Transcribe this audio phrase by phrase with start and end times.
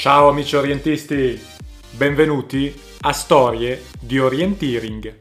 [0.00, 1.38] Ciao amici orientisti,
[1.90, 5.20] benvenuti a Storie di Orienteering.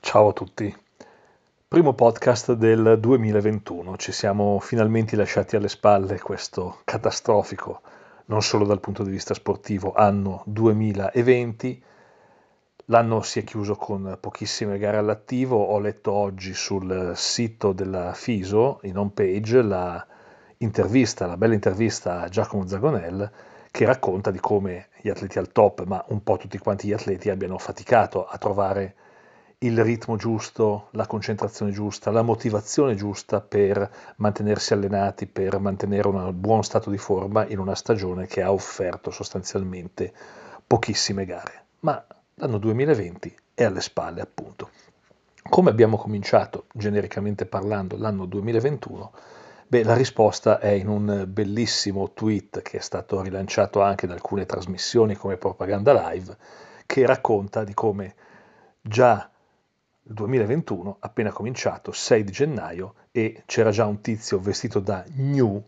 [0.00, 0.74] Ciao a tutti.
[1.68, 7.82] Primo podcast del 2021, ci siamo finalmente lasciati alle spalle questo catastrofico,
[8.28, 11.82] non solo dal punto di vista sportivo, anno 2020
[12.88, 18.80] L'anno si è chiuso con pochissime gare all'attivo, ho letto oggi sul sito della FISO,
[18.82, 20.06] in home page, la
[20.58, 23.30] intervista, la bella intervista a Giacomo Zagonel
[23.70, 27.30] che racconta di come gli atleti al top, ma un po' tutti quanti gli atleti
[27.30, 28.94] abbiano faticato a trovare
[29.58, 36.30] il ritmo giusto, la concentrazione giusta, la motivazione giusta per mantenersi allenati, per mantenere un
[36.38, 40.12] buon stato di forma in una stagione che ha offerto sostanzialmente
[40.66, 41.64] pochissime gare.
[41.80, 42.04] Ma
[42.38, 44.70] L'anno 2020 è alle spalle, appunto.
[45.48, 49.12] Come abbiamo cominciato, genericamente parlando, l'anno 2021?
[49.68, 54.46] Beh, la risposta è in un bellissimo tweet che è stato rilanciato anche da alcune
[54.46, 56.36] trasmissioni come Propaganda Live,
[56.86, 58.14] che racconta di come
[58.80, 59.30] già
[60.02, 65.62] il 2021, appena cominciato, 6 di gennaio, e c'era già un tizio vestito da New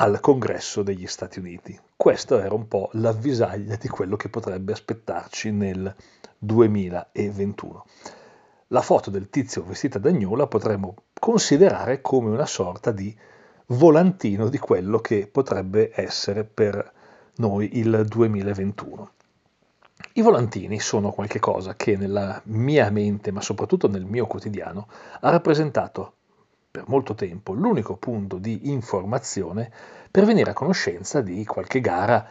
[0.00, 1.78] al congresso degli Stati Uniti.
[1.96, 5.92] Questa era un po' l'avvisaglia di quello che potrebbe aspettarci nel
[6.38, 7.84] 2021.
[8.68, 13.16] La foto del tizio vestita da gnola potremmo considerare come una sorta di
[13.66, 16.92] volantino di quello che potrebbe essere per
[17.36, 19.10] noi il 2021.
[20.12, 24.86] I volantini sono qualcosa che nella mia mente, ma soprattutto nel mio quotidiano,
[25.20, 26.17] ha rappresentato
[26.78, 29.70] per molto tempo l'unico punto di informazione
[30.10, 32.24] per venire a conoscenza di qualche gara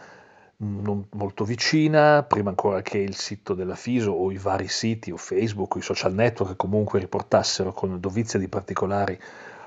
[0.63, 5.17] mm, molto vicina, prima ancora che il sito della FISO o i vari siti o
[5.17, 9.19] Facebook o i social network comunque riportassero con dovizia di particolari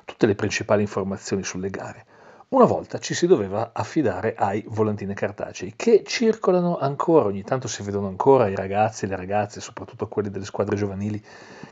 [0.06, 2.06] tutte le principali informazioni sulle gare.
[2.52, 7.80] Una volta ci si doveva affidare ai volantini cartacei che circolano ancora, ogni tanto si
[7.84, 11.22] vedono ancora i ragazzi e le ragazze, soprattutto quelli delle squadre giovanili,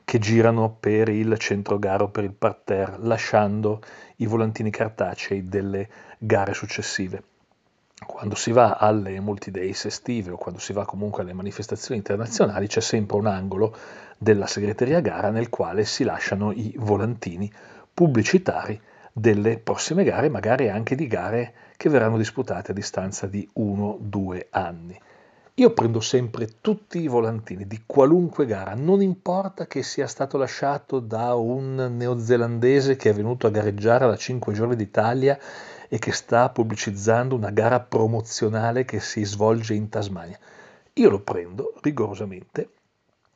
[0.04, 3.80] che girano per il centro gara o per il parterre, lasciando
[4.18, 7.24] i volantini cartacei delle gare successive.
[8.06, 12.80] Quando si va alle multi-days estive o quando si va comunque alle manifestazioni internazionali c'è
[12.80, 13.76] sempre un angolo
[14.16, 17.52] della segreteria gara nel quale si lasciano i volantini
[17.92, 18.80] pubblicitari
[19.18, 25.00] delle prossime gare, magari anche di gare che verranno disputate a distanza di 1-2 anni.
[25.54, 31.00] Io prendo sempre tutti i volantini di qualunque gara, non importa che sia stato lasciato
[31.00, 35.36] da un neozelandese che è venuto a gareggiare alla 5 giorni d'Italia
[35.88, 40.38] e che sta pubblicizzando una gara promozionale che si svolge in Tasmania.
[40.92, 42.68] Io lo prendo rigorosamente,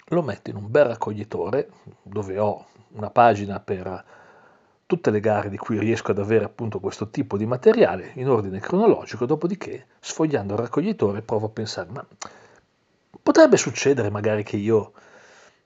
[0.07, 1.71] lo metto in un bel raccoglitore
[2.03, 4.21] dove ho una pagina per
[4.93, 8.61] tutte le gare di cui riesco ad avere appunto questo tipo di materiale in ordine
[8.61, 12.07] cronologico, dopodiché sfogliando il raccoglitore provo a pensare, ma
[13.23, 14.93] potrebbe succedere magari che io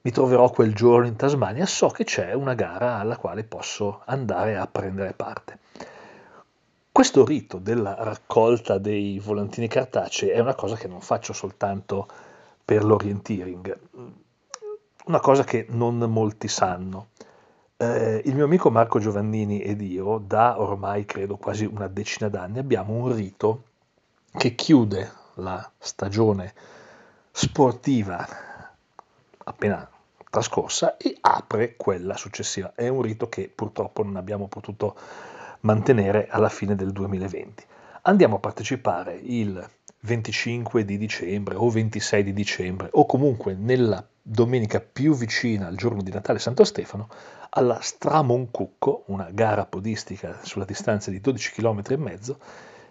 [0.03, 4.57] mi troverò quel giorno in Tasmania, so che c'è una gara alla quale posso andare
[4.57, 5.59] a prendere parte.
[6.93, 12.07] Questo rito della raccolta dei volantini cartacei è una cosa che non faccio soltanto
[12.65, 13.77] per l'orienteering,
[15.07, 17.09] una cosa che non molti sanno.
[17.79, 22.59] Eh, il mio amico Marco Giovannini ed io, da ormai credo quasi una decina d'anni,
[22.59, 23.65] abbiamo un rito
[24.33, 26.55] che chiude la stagione
[27.31, 28.27] sportiva
[29.45, 29.87] appena
[30.31, 32.73] trascorsa e apre quella successiva.
[32.75, 34.97] È un rito che purtroppo non abbiamo potuto
[35.61, 37.65] mantenere alla fine del 2020.
[38.03, 39.69] Andiamo a partecipare il
[40.01, 46.03] 25 di dicembre o 26 di dicembre o comunque nella domenica più vicina al giorno
[46.03, 47.09] di Natale Santo Stefano
[47.51, 52.39] alla Stramoncucco, una gara podistica sulla distanza di 12 km e mezzo,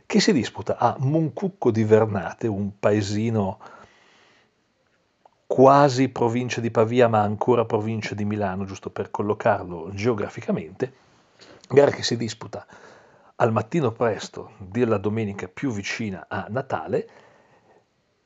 [0.05, 3.59] che si disputa a Moncucco di Vernate, un paesino
[5.45, 10.93] quasi provincia di Pavia ma ancora provincia di Milano, giusto per collocarlo geograficamente,
[11.67, 12.65] gara che si disputa
[13.37, 17.09] al mattino presto della domenica più vicina a Natale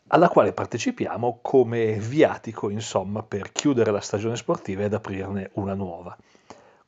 [0.08, 6.18] alla quale partecipiamo come viatico, insomma, per chiudere la stagione sportiva ed aprirne una nuova.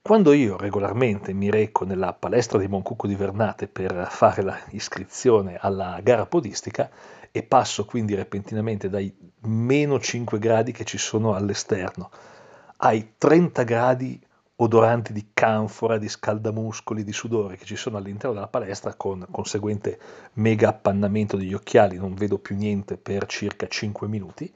[0.02, 6.00] Quando io regolarmente mi reco nella palestra di Moncucco di Vernate per fare l'iscrizione alla
[6.02, 6.90] gara podistica
[7.30, 12.10] e passo quindi repentinamente dai meno 5 gradi che ci sono all'esterno
[12.78, 14.20] ai 30 gradi
[14.64, 20.00] odoranti di canfora, di scaldamuscoli, di sudore che ci sono all'interno della palestra con conseguente
[20.34, 24.52] mega appannamento degli occhiali, non vedo più niente per circa 5 minuti,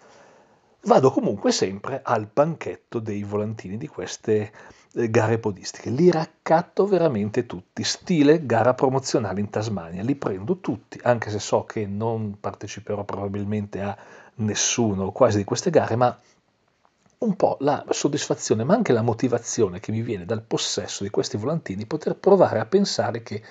[0.84, 4.52] vado comunque sempre al banchetto dei volantini di queste
[4.94, 5.90] eh, gare podistiche.
[5.90, 10.04] Li raccatto veramente tutti, stile gara promozionale in Tasmania.
[10.04, 13.98] Li prendo tutti, anche se so che non parteciperò probabilmente a
[14.36, 16.16] nessuno o quasi di queste gare, ma
[17.25, 21.38] un po' la soddisfazione, ma anche la motivazione che mi viene dal possesso di questi
[21.38, 23.44] volantini, poter provare a pensare che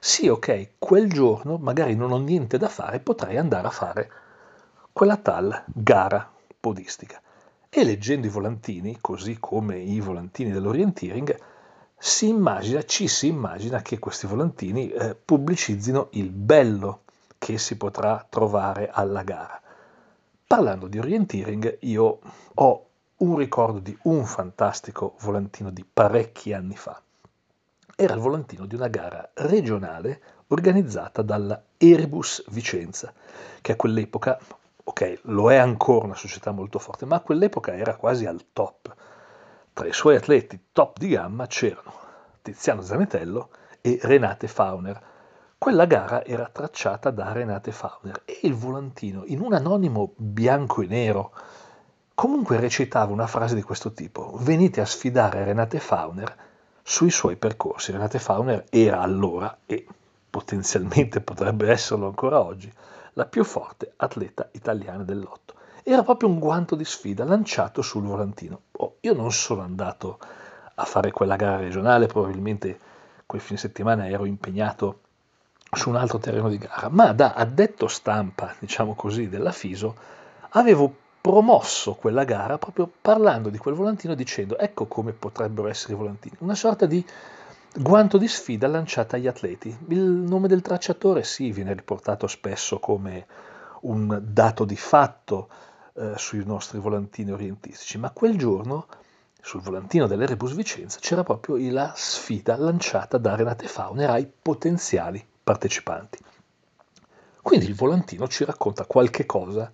[0.00, 4.10] sì, ok, quel giorno magari non ho niente da fare, potrei andare a fare
[4.92, 7.20] quella tal gara podistica.
[7.68, 11.36] E leggendo i volantini, così come i volantini dell'orienteering,
[11.98, 17.02] si immagina, ci si immagina che questi volantini eh, pubblicizzino il bello
[17.38, 19.60] che si potrà trovare alla gara.
[20.46, 22.20] Parlando di orienteering, io
[22.54, 22.85] ho
[23.18, 27.00] un ricordo di un fantastico volantino di parecchi anni fa.
[27.96, 33.12] Era il volantino di una gara regionale organizzata dalla Erebus Vicenza,
[33.62, 34.38] che a quell'epoca,
[34.84, 38.94] ok, lo è ancora una società molto forte, ma a quell'epoca era quasi al top.
[39.72, 41.92] Tra i suoi atleti top di gamma c'erano
[42.42, 43.48] Tiziano Zanetello
[43.80, 45.02] e Renate Fauner.
[45.56, 50.86] Quella gara era tracciata da Renate Fauner e il volantino, in un anonimo bianco e
[50.86, 51.32] nero,
[52.16, 56.34] comunque recitava una frase di questo tipo: Venite a sfidare Renate Fauner
[56.82, 57.92] sui suoi percorsi.
[57.92, 59.86] Renate Fauner era allora, e
[60.28, 62.72] potenzialmente potrebbe esserlo ancora oggi,
[63.12, 65.54] la più forte atleta italiana dell'otto.
[65.82, 68.62] Era proprio un guanto di sfida lanciato sul volantino.
[68.72, 70.18] Oh, io non sono andato
[70.74, 72.78] a fare quella gara regionale, probabilmente
[73.26, 75.00] quel fine settimana ero impegnato
[75.70, 79.94] su un altro terreno di gara, ma da addetto stampa, diciamo così, della FISO,
[80.50, 85.96] avevo promosso quella gara proprio parlando di quel volantino dicendo ecco come potrebbero essere i
[85.96, 87.04] volantini, una sorta di
[87.74, 89.76] guanto di sfida lanciata agli atleti.
[89.88, 93.26] Il nome del tracciatore sì viene riportato spesso come
[93.80, 95.48] un dato di fatto
[95.94, 98.86] eh, sui nostri volantini orientistici, ma quel giorno
[99.42, 106.18] sul volantino dell'Erebus Vicenza c'era proprio la sfida lanciata da Renate Fauner ai potenziali partecipanti.
[107.42, 109.68] Quindi il volantino ci racconta qualche cosa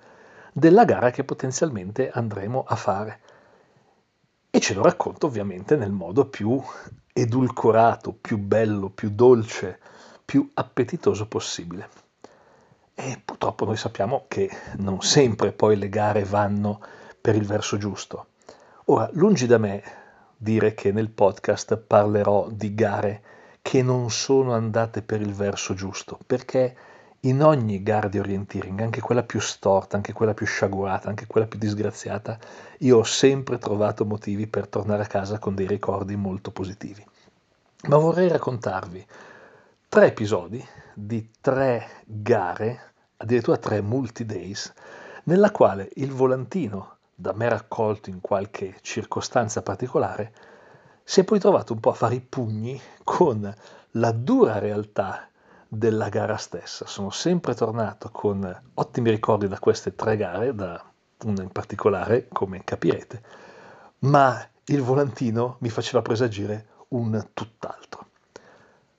[0.52, 3.20] della gara che potenzialmente andremo a fare.
[4.50, 6.62] E ce lo racconta ovviamente nel modo più
[7.12, 9.78] edulcorato, più bello, più dolce,
[10.24, 11.88] più appetitoso possibile.
[12.94, 16.80] E purtroppo noi sappiamo che non sempre poi le gare vanno
[17.20, 18.26] per il verso giusto.
[18.86, 19.82] Ora, lungi da me
[20.36, 23.22] dire che nel podcast parlerò di gare
[23.62, 26.76] che non sono andate per il verso giusto, perché
[27.24, 31.46] in ogni gara di orienteering, anche quella più storta, anche quella più sciagurata, anche quella
[31.46, 32.36] più disgraziata,
[32.78, 37.04] io ho sempre trovato motivi per tornare a casa con dei ricordi molto positivi.
[37.88, 39.06] Ma vorrei raccontarvi
[39.88, 40.64] tre episodi
[40.94, 44.72] di tre gare, addirittura tre multi-days,
[45.24, 50.32] nella quale il volantino, da me raccolto in qualche circostanza particolare,
[51.04, 53.54] si è poi trovato un po' a fare i pugni con
[53.92, 55.28] la dura realtà
[55.74, 56.84] della gara stessa.
[56.84, 60.84] Sono sempre tornato con ottimi ricordi da queste tre gare, da
[61.24, 63.22] una in particolare, come capirete,
[64.00, 68.08] ma il volantino mi faceva presagire un tutt'altro.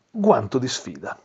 [0.10, 1.16] Guanto di sfida.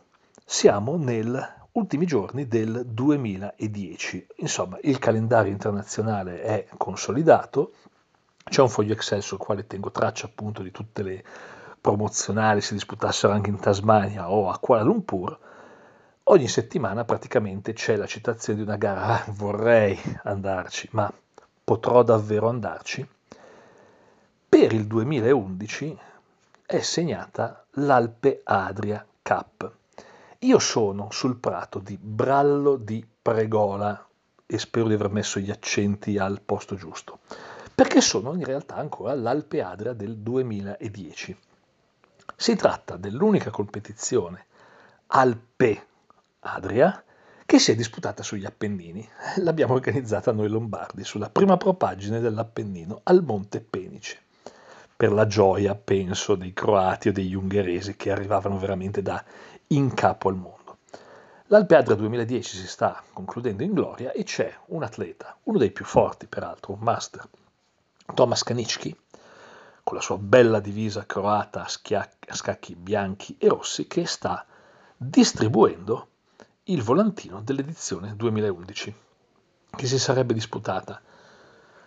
[0.45, 1.39] Siamo negli
[1.71, 4.27] ultimi giorni del 2010.
[4.37, 7.73] Insomma, il calendario internazionale è consolidato,
[8.43, 11.23] c'è un foglio Excel sul quale tengo traccia appunto di tutte le
[11.79, 15.37] promozionali si disputassero anche in Tasmania o a Kuala Lumpur,
[16.23, 21.11] ogni settimana praticamente c'è la citazione di una gara, ah, vorrei andarci, ma
[21.63, 23.07] potrò davvero andarci?
[24.49, 25.97] Per il 2011
[26.65, 29.71] è segnata l'Alpe Adria Cup.
[30.39, 34.07] Io sono sul prato di Brallo di Pregola
[34.45, 37.19] e spero di aver messo gli accenti al posto giusto,
[37.75, 41.37] perché sono in realtà ancora l'Alpe Adria del 2010.
[42.35, 44.45] Si tratta dell'unica competizione
[45.07, 45.87] Alpe
[46.39, 47.03] Adria
[47.45, 49.07] che si è disputata sugli Appennini.
[49.37, 54.19] L'abbiamo organizzata noi lombardi sulla prima propagine dell'Appennino al Monte Penice.
[54.95, 59.23] Per la gioia, penso, dei croati o degli ungheresi che arrivavano veramente da
[59.67, 60.77] in capo al mondo.
[61.47, 65.85] L'Alpe Adria 2010 si sta concludendo in gloria e c'è un atleta, uno dei più
[65.85, 67.27] forti peraltro, un master,
[68.13, 68.95] Tomasz Kanicki,
[69.89, 74.45] con la sua bella divisa croata a, schiac- a scacchi bianchi e rossi che sta
[74.95, 76.09] distribuendo
[76.65, 78.95] il volantino dell'edizione 2011
[79.71, 81.01] che si sarebbe disputata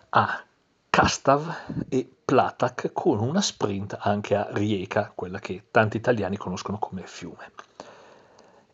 [0.09, 0.43] a
[0.89, 1.49] Kastav
[1.87, 7.53] e Platak con una sprint anche a Rijeka, quella che tanti italiani conoscono come fiume.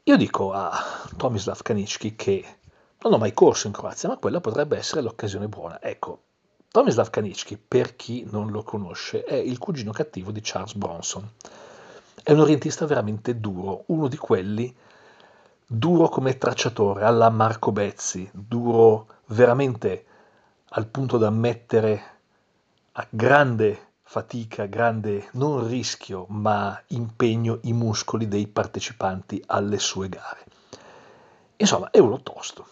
[0.05, 0.71] Io dico a
[1.15, 2.57] Tomislav Kanicki che
[3.03, 5.79] non ho mai corso in Croazia, ma quella potrebbe essere l'occasione buona.
[5.79, 6.23] Ecco,
[6.71, 11.27] Tomislav Kanicki, per chi non lo conosce, è il cugino cattivo di Charles Bronson.
[12.21, 14.75] È un orientista veramente duro, uno di quelli
[15.65, 20.05] duro come tracciatore, alla Marco Bezzi, duro veramente
[20.69, 22.03] al punto da mettere
[22.91, 30.45] a grande fatica, grande non rischio, ma impegno i muscoli dei partecipanti alle sue gare.
[31.55, 32.67] Insomma, è uno tosto.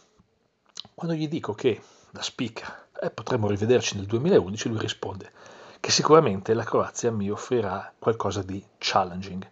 [0.94, 5.32] Quando gli dico che da speaker eh, potremmo rivederci nel 2011, lui risponde
[5.80, 9.50] che sicuramente la Croazia mi offrirà qualcosa di challenging.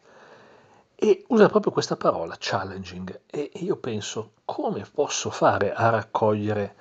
[0.95, 6.75] E usa proprio questa parola, challenging, e io penso come posso fare a raccogliere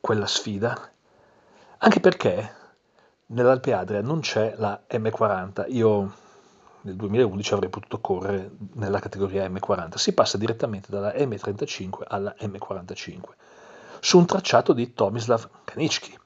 [0.00, 0.90] quella sfida?
[1.78, 2.54] Anche perché
[3.26, 5.66] nell'Alpe Adria non c'è la M40.
[5.68, 6.12] Io
[6.82, 9.96] nel 2011 avrei potuto correre nella categoria M40.
[9.96, 13.20] Si passa direttamente dalla M35 alla M45
[14.00, 16.18] su un tracciato di Tomislav Kanicki.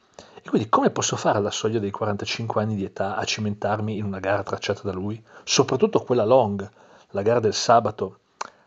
[0.42, 4.04] E quindi come posso fare alla soglia dei 45 anni di età a cimentarmi in
[4.04, 6.70] una gara tracciata da lui, soprattutto quella long,
[7.10, 8.18] la gara del sabato,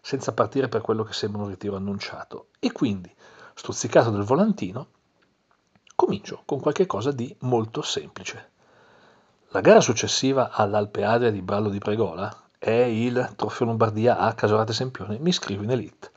[0.02, 2.48] senza partire per quello che sembra un ritiro annunciato?
[2.60, 3.14] E quindi,
[3.54, 4.88] stuzzicato del volantino,
[5.96, 8.52] comincio con qualche cosa di molto semplice.
[9.50, 14.74] La gara successiva all'Alpe Adria di Brallo di Pregola è il Trofeo Lombardia a Casolate
[14.74, 16.12] Sempione, mi iscrivo in Elite.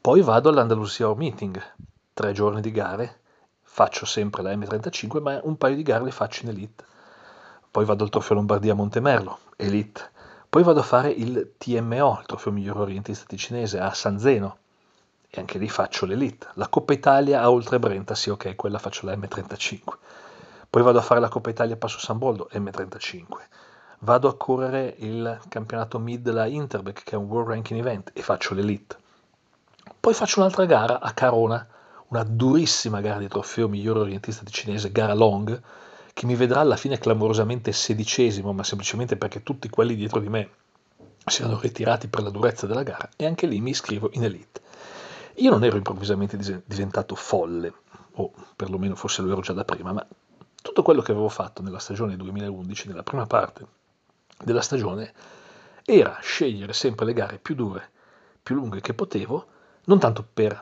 [0.00, 1.60] Poi vado all'Andalusia Meeting,
[2.12, 3.20] tre giorni di gare,
[3.62, 6.84] faccio sempre la M35, ma un paio di gare le faccio in elite.
[7.70, 10.10] Poi vado al Trofeo Lombardia a Montemerlo, elite.
[10.48, 14.58] Poi vado a fare il TMO, il Trofeo Miglior Orientista Ticinese, a San Zeno,
[15.30, 16.48] e anche lì faccio l'elite.
[16.54, 19.78] La Coppa Italia a Oltre Brenta, sì ok, quella faccio la M35.
[20.68, 23.24] Poi vado a fare la Coppa Italia a Passo San Boldo, M35.
[24.00, 28.22] Vado a correre il campionato mid della Interbeck, che è un World Ranking Event, e
[28.22, 28.96] faccio l'elite.
[30.00, 31.64] Poi faccio un'altra gara a Carona,
[32.10, 35.60] una durissima gara di trofeo miglior orientista di cinese, gara long,
[36.12, 40.50] che mi vedrà alla fine clamorosamente sedicesimo, ma semplicemente perché tutti quelli dietro di me
[41.24, 44.60] si erano ritirati per la durezza della gara e anche lì mi iscrivo in elite.
[45.36, 46.36] Io non ero improvvisamente
[46.66, 47.72] diventato folle,
[48.14, 50.04] o perlomeno forse lo ero già da prima, ma
[50.60, 53.64] tutto quello che avevo fatto nella stagione 2011, nella prima parte
[54.42, 55.12] della stagione,
[55.84, 57.88] era scegliere sempre le gare più dure,
[58.42, 59.46] più lunghe che potevo,
[59.84, 60.60] non tanto per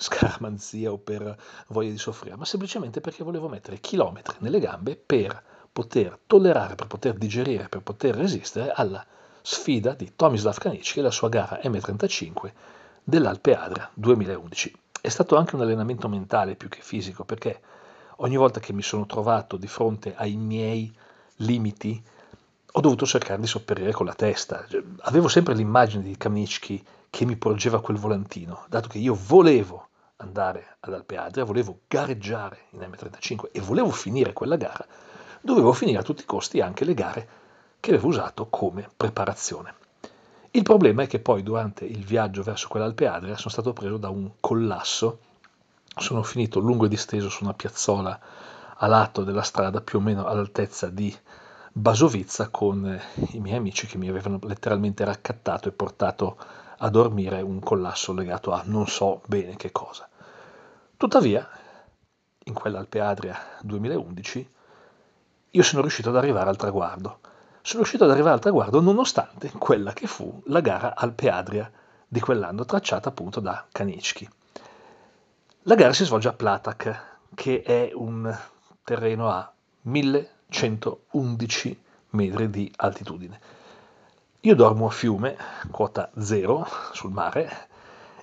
[0.00, 1.36] scaramanzia o per
[1.68, 6.86] voglia di soffrire, ma semplicemente perché volevo mettere chilometri nelle gambe per poter tollerare, per
[6.86, 9.04] poter digerire, per poter resistere alla
[9.42, 12.52] sfida di Tomislav Kanicki e la sua gara M35
[13.04, 14.74] dell'Alpe Adria 2011.
[15.02, 17.60] È stato anche un allenamento mentale più che fisico perché
[18.16, 20.92] ogni volta che mi sono trovato di fronte ai miei
[21.36, 22.02] limiti
[22.72, 24.64] ho dovuto cercare di sopperire con la testa.
[25.00, 29.88] Avevo sempre l'immagine di Kanicki che mi porgeva quel volantino, dato che io volevo
[30.20, 34.86] andare ad Alpe Adria, volevo gareggiare in M35 e volevo finire quella gara,
[35.40, 37.28] dovevo finire a tutti i costi anche le gare
[37.80, 39.74] che avevo usato come preparazione.
[40.52, 44.08] Il problema è che poi durante il viaggio verso quell'Alpe Adria sono stato preso da
[44.08, 45.20] un collasso,
[45.96, 48.20] sono finito lungo e disteso su una piazzola
[48.76, 51.16] a lato della strada più o meno all'altezza di
[51.72, 53.00] Basovizza con
[53.30, 56.36] i miei amici che mi avevano letteralmente raccattato e portato
[56.78, 60.08] a dormire un collasso legato a non so bene che cosa.
[61.00, 61.48] Tuttavia,
[62.44, 64.50] in quell'Alpe Adria 2011,
[65.48, 67.20] io sono riuscito ad arrivare al traguardo.
[67.62, 71.72] Sono riuscito ad arrivare al traguardo nonostante quella che fu la gara Alpe Adria
[72.06, 74.28] di quell'anno, tracciata appunto da Kanicki.
[75.62, 78.38] La gara si svolge a Platak, che è un
[78.84, 83.40] terreno a 1111 metri di altitudine.
[84.40, 85.34] Io dormo a Fiume,
[85.70, 87.68] quota zero, sul mare,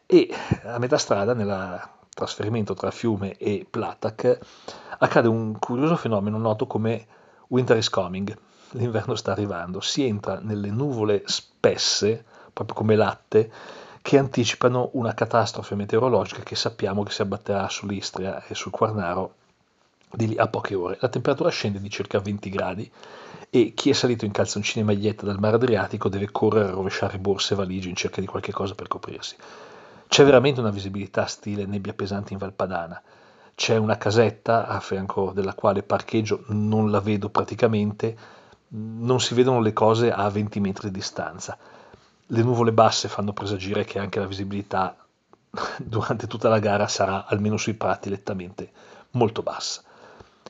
[0.05, 0.31] e
[0.63, 4.39] a metà strada, nel trasferimento tra Fiume e Platak,
[4.97, 7.05] accade un curioso fenomeno noto come
[7.49, 8.35] Winter is coming,
[8.71, 13.51] l'inverno sta arrivando, si entra nelle nuvole spesse, proprio come latte,
[14.01, 19.33] che anticipano una catastrofe meteorologica che sappiamo che si abbatterà sull'Istria e sul Quarnaro
[20.11, 20.97] di lì a poche ore.
[20.99, 22.91] La temperatura scende di circa 20 gradi
[23.49, 27.19] e chi è salito in calzoncini e maglietta dal mare Adriatico deve correre a rovesciare
[27.19, 29.35] borse e valigie in cerca di qualche cosa per coprirsi.
[30.07, 33.01] C'è veramente una visibilità stile nebbia pesante in Valpadana.
[33.53, 38.17] C'è una casetta a fianco della quale parcheggio, non la vedo praticamente,
[38.69, 41.57] non si vedono le cose a 20 metri di distanza.
[42.27, 44.95] Le nuvole basse fanno presagire che anche la visibilità
[45.77, 48.71] durante tutta la gara sarà, almeno sui prati, lettamente
[49.11, 49.81] molto bassa.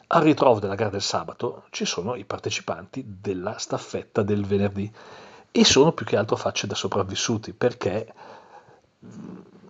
[0.10, 4.90] Al ritrovo della gara del sabato ci sono i partecipanti della staffetta del venerdì
[5.52, 8.14] e sono più che altro facce da sopravvissuti perché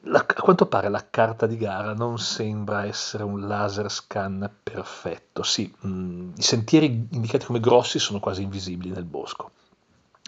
[0.10, 5.44] la, a quanto pare la carta di gara non sembra essere un laser scan perfetto.
[5.44, 9.52] Sì, mh, mm, i sentieri indicati come grossi sono quasi invisibili nel bosco.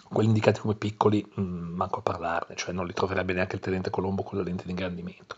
[0.08, 3.62] Quelli indicati come piccoli, mh, mm, manco a parlarne, cioè non li troverebbe neanche il
[3.62, 5.36] tenente Colombo con la lente di ingrandimento.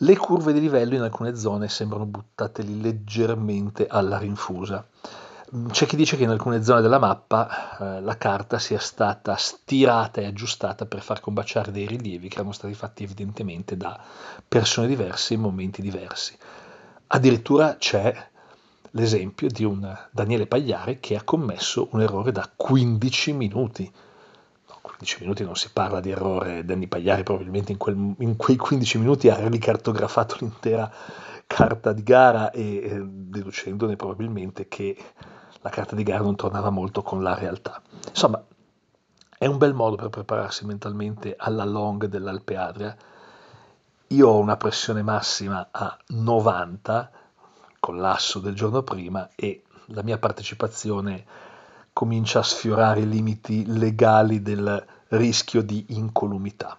[0.00, 4.86] Le curve di livello in alcune zone sembrano buttate lì leggermente alla rinfusa.
[5.70, 10.20] C'è chi dice che in alcune zone della mappa eh, la carta sia stata stirata
[10.20, 13.98] e aggiustata per far combaciare dei rilievi che erano stati fatti evidentemente da
[14.46, 16.36] persone diverse in momenti diversi.
[17.06, 18.14] Addirittura c'è
[18.90, 23.90] l'esempio di un Daniele Pagliari che ha commesso un errore da 15 minuti.
[24.68, 28.56] No, 15 minuti non si parla di errore, Danny Pagliari probabilmente in, quel, in quei
[28.56, 30.92] 15 minuti ha ricartografato l'intera
[31.46, 34.94] carta di gara e eh, deducendone probabilmente che
[35.60, 37.80] la carta di gara non tornava molto con la realtà.
[38.08, 38.42] Insomma,
[39.36, 42.96] è un bel modo per prepararsi mentalmente alla long dell'Alpe Adria.
[44.08, 47.10] Io ho una pressione massima a 90
[47.78, 51.24] con l'asso del giorno prima e la mia partecipazione
[51.92, 56.78] comincia a sfiorare i limiti legali del rischio di incolumità.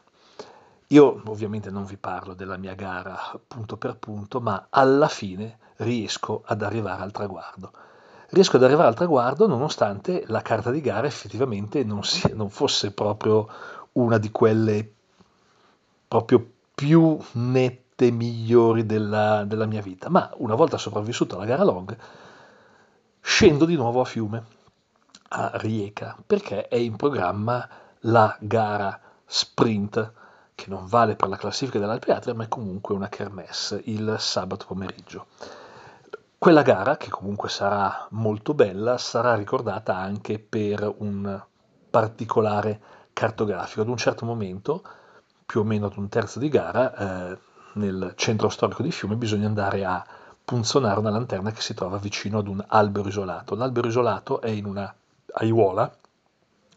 [0.88, 3.18] Io ovviamente non vi parlo della mia gara
[3.48, 7.72] punto per punto, ma alla fine riesco ad arrivare al traguardo
[8.30, 12.92] riesco ad arrivare al traguardo nonostante la carta di gara effettivamente non, sia, non fosse
[12.92, 13.48] proprio
[13.94, 14.94] una di quelle
[16.08, 20.10] proprio più nette, migliori della, della mia vita.
[20.10, 21.96] Ma una volta sopravvissuto alla gara long,
[23.20, 24.44] scendo di nuovo a fiume,
[25.30, 27.68] a Rieca, perché è in programma
[28.04, 30.14] la gara sprint
[30.56, 34.66] che non vale per la classifica dell'Alpe Adria, ma è comunque una kermesse il sabato
[34.66, 35.28] pomeriggio.
[36.40, 41.38] Quella gara, che comunque sarà molto bella, sarà ricordata anche per un
[41.90, 42.80] particolare
[43.12, 43.82] cartografico.
[43.82, 44.82] Ad un certo momento,
[45.46, 47.38] più o meno ad un terzo di gara, eh,
[47.74, 50.02] nel centro storico di Fiume bisogna andare a
[50.46, 53.54] punzonare una lanterna che si trova vicino ad un albero isolato.
[53.56, 54.96] L'albero isolato è in una
[55.34, 55.94] aiuola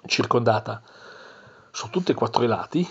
[0.06, 0.82] circondata
[1.70, 2.84] su tutti e quattro i lati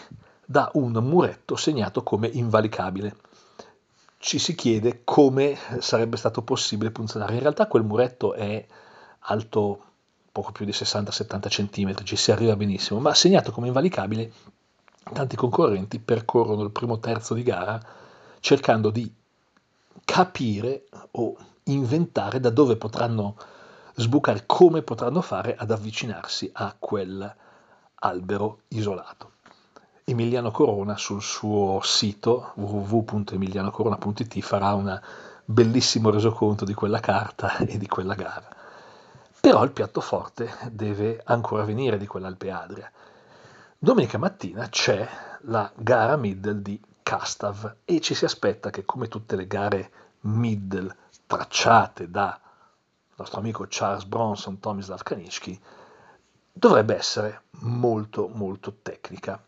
[0.45, 3.13] da un muretto segnato come invalicabile
[4.21, 7.33] ci si chiede come sarebbe stato possibile punzonare.
[7.33, 8.63] In realtà quel muretto è
[9.21, 9.83] alto
[10.31, 14.31] poco più di 60-70 cm, ci si arriva benissimo, ma segnato come invalicabile,
[15.11, 17.81] tanti concorrenti percorrono il primo terzo di gara
[18.39, 19.11] cercando di
[20.05, 23.35] capire o inventare da dove potranno
[23.95, 27.35] sbucare, come potranno fare ad avvicinarsi a quel
[27.95, 29.30] albero isolato.
[30.11, 34.99] Emiliano Corona sul suo sito www.emilianocorona.it farà un
[35.45, 38.49] bellissimo resoconto di quella carta e di quella gara.
[39.39, 42.91] Però il piatto forte deve ancora venire di quell'Alpe Adria.
[43.77, 45.07] Domenica mattina c'è
[45.43, 50.93] la gara middle di Castav e ci si aspetta che come tutte le gare middle
[51.25, 52.37] tracciate da
[53.15, 55.57] nostro amico Charles Bronson, Tomislav Kanishki,
[56.51, 59.41] dovrebbe essere molto molto tecnica.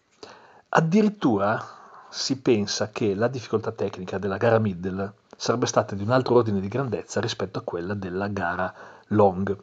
[0.76, 1.64] Addirittura
[2.10, 6.60] si pensa che la difficoltà tecnica della gara middle sarebbe stata di un altro ordine
[6.60, 8.74] di grandezza rispetto a quella della gara
[9.10, 9.56] long.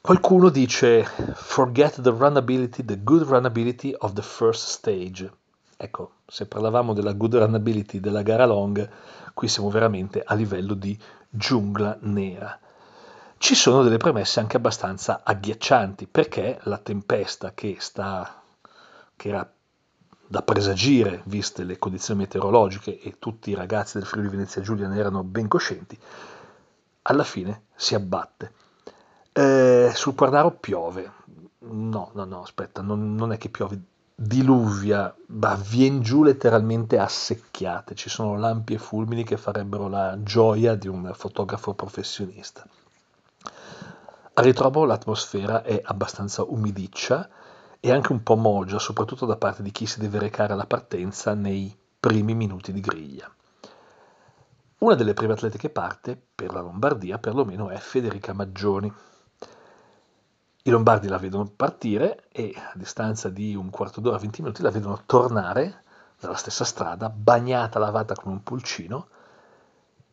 [0.00, 1.02] Qualcuno dice
[1.34, 5.28] forget the runnability, the good runnability of the first stage.
[5.76, 8.88] Ecco, se parlavamo della good runnability della gara long,
[9.34, 10.96] qui siamo veramente a livello di
[11.28, 12.56] giungla nera.
[13.36, 18.39] Ci sono delle premesse anche abbastanza agghiaccianti perché la tempesta che sta
[19.20, 19.52] che era
[20.26, 24.98] da presagire, viste le condizioni meteorologiche, e tutti i ragazzi del Friuli Venezia Giulia ne
[24.98, 25.98] erano ben coscienti,
[27.02, 28.52] alla fine si abbatte.
[29.32, 31.12] Eh, sul Quarnaro piove.
[31.58, 33.78] No, no, no, aspetta, non, non è che piove,
[34.14, 37.94] diluvia, ma viene giù letteralmente a secchiate.
[37.94, 42.66] Ci sono lampi e fulmini che farebbero la gioia di un fotografo professionista.
[44.32, 47.28] A ritrovo l'atmosfera è abbastanza umidiccia,
[47.80, 51.34] e anche un po' mogia, soprattutto da parte di chi si deve recare alla partenza
[51.34, 53.30] nei primi minuti di griglia.
[54.78, 58.92] Una delle prime atlete che parte per la Lombardia perlomeno è Federica Maggioni.
[60.62, 64.70] I lombardi la vedono partire e a distanza di un quarto d'ora, 20 minuti, la
[64.70, 65.84] vedono tornare
[66.18, 69.08] dalla stessa strada, bagnata, lavata con un pulcino,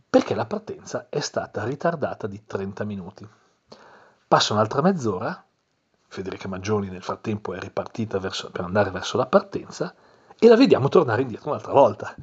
[0.09, 3.27] perché la partenza è stata ritardata di 30 minuti.
[4.27, 5.46] Passa un'altra mezz'ora,
[6.07, 9.93] Federica Maggioni nel frattempo è ripartita verso, per andare verso la partenza
[10.39, 12.15] e la vediamo tornare indietro un'altra volta,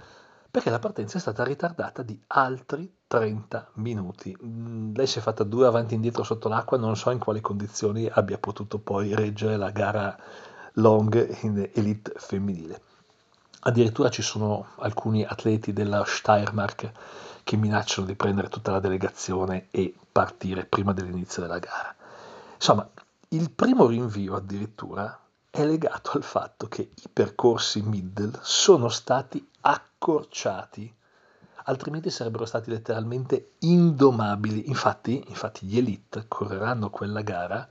[0.50, 4.36] perché la partenza è stata ritardata di altri 30 minuti.
[4.42, 7.40] Mm, lei si è fatta due avanti e indietro sotto l'acqua, non so in quali
[7.40, 10.16] condizioni abbia potuto poi reggere la gara
[10.74, 12.80] long in elite femminile.
[13.66, 16.92] Addirittura ci sono alcuni atleti della Steiermark
[17.44, 21.94] che minacciano di prendere tutta la delegazione e partire prima dell'inizio della gara.
[22.54, 22.88] Insomma,
[23.34, 25.20] il primo rinvio addirittura
[25.50, 30.94] è legato al fatto che i percorsi middle sono stati accorciati,
[31.64, 34.68] altrimenti sarebbero stati letteralmente indomabili.
[34.68, 37.68] Infatti, infatti gli elite correranno quella gara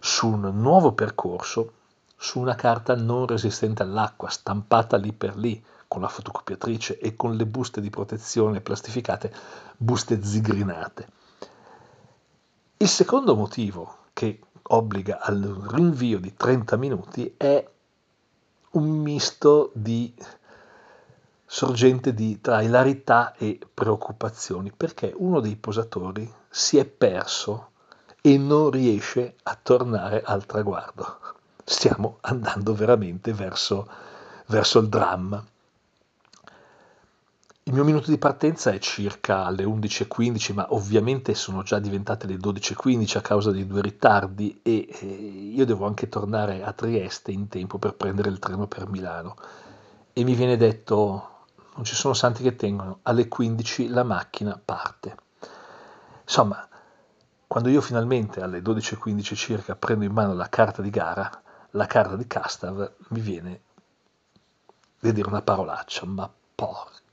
[0.00, 1.74] su un nuovo percorso
[2.16, 7.36] su una carta non resistente all'acqua, stampata lì per lì, con la fotocopiatrice e con
[7.36, 9.32] le buste di protezione plastificate,
[9.76, 11.08] buste zigrinate.
[12.78, 17.66] Il secondo motivo che obbliga al rinvio di 30 minuti è
[18.70, 20.14] un misto di
[21.50, 27.70] sorgente di, tra ilarità e preoccupazioni, perché uno dei posatori si è perso
[28.20, 31.18] e non riesce a tornare al traguardo.
[31.64, 33.88] Stiamo andando veramente verso,
[34.46, 35.42] verso il dramma.
[37.68, 42.36] Il mio minuto di partenza è circa alle 11.15, ma ovviamente sono già diventate le
[42.36, 47.48] 12.15 a causa dei due ritardi e eh, io devo anche tornare a Trieste in
[47.48, 49.36] tempo per prendere il treno per Milano.
[50.14, 51.28] E mi viene detto,
[51.74, 55.16] non ci sono santi che tengono, alle 15 la macchina parte.
[56.22, 56.66] Insomma,
[57.46, 61.30] quando io finalmente alle 12.15 circa prendo in mano la carta di gara,
[61.72, 63.60] la carta di Castav, mi viene
[64.98, 67.06] di dire una parolaccia, ma porca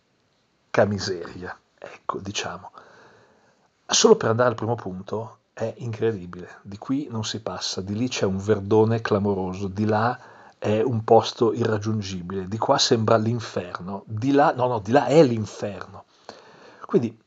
[0.84, 2.72] miseria, ecco, diciamo.
[3.86, 8.10] Solo per andare al primo punto è incredibile, di qui non si passa, di lì
[8.10, 10.20] c'è un verdone clamoroso, di là
[10.58, 15.24] è un posto irraggiungibile, di qua sembra l'inferno, di là, no, no, di là è
[15.24, 16.04] l'inferno.
[16.86, 17.18] Quindi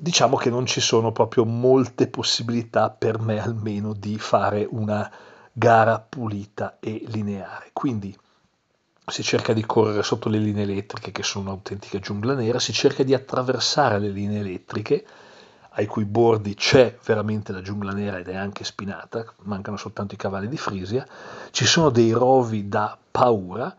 [0.00, 5.10] diciamo che non ci sono proprio molte possibilità per me almeno di fare una
[5.52, 7.70] gara pulita e lineare.
[7.72, 8.16] Quindi
[9.10, 13.02] si cerca di correre sotto le linee elettriche che sono un'autentica giungla nera, si cerca
[13.02, 15.04] di attraversare le linee elettriche
[15.70, 20.18] ai cui bordi c'è veramente la giungla nera ed è anche spinata, mancano soltanto i
[20.18, 21.06] cavalli di Frisia,
[21.50, 23.76] ci sono dei rovi da paura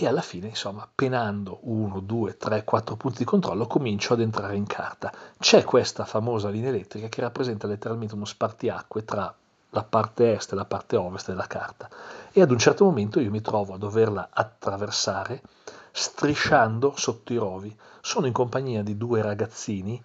[0.00, 4.54] e alla fine, insomma, penando uno, due, tre, quattro punti di controllo, comincio ad entrare
[4.54, 5.12] in carta.
[5.36, 9.34] C'è questa famosa linea elettrica che rappresenta letteralmente uno spartiacque tra
[9.70, 11.88] la parte est e la parte ovest della carta
[12.32, 15.42] e ad un certo momento io mi trovo a doverla attraversare
[15.90, 17.76] strisciando sotto i rovi.
[18.00, 20.00] Sono in compagnia di due ragazzini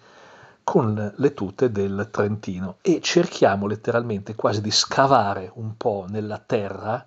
[0.63, 7.05] con le tute del Trentino e cerchiamo letteralmente quasi di scavare un po' nella terra,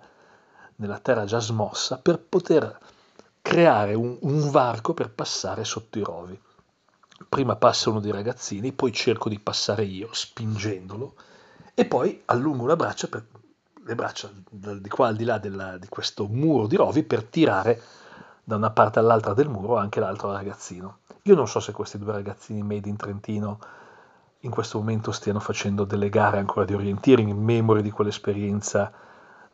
[0.77, 2.77] nella terra già smossa, per poter
[3.41, 6.39] creare un, un varco per passare sotto i rovi.
[7.27, 11.15] Prima passa uno dei ragazzini, poi cerco di passare io spingendolo
[11.79, 13.23] e poi allungo braccia per,
[13.85, 17.79] le braccia di qua al di là della, di questo muro di rovi per tirare
[18.43, 21.01] da una parte all'altra del muro anche l'altro ragazzino.
[21.21, 23.59] Io non so se questi due ragazzini made in Trentino
[24.39, 28.91] in questo momento stiano facendo delle gare ancora di orienteering in memoria di quell'esperienza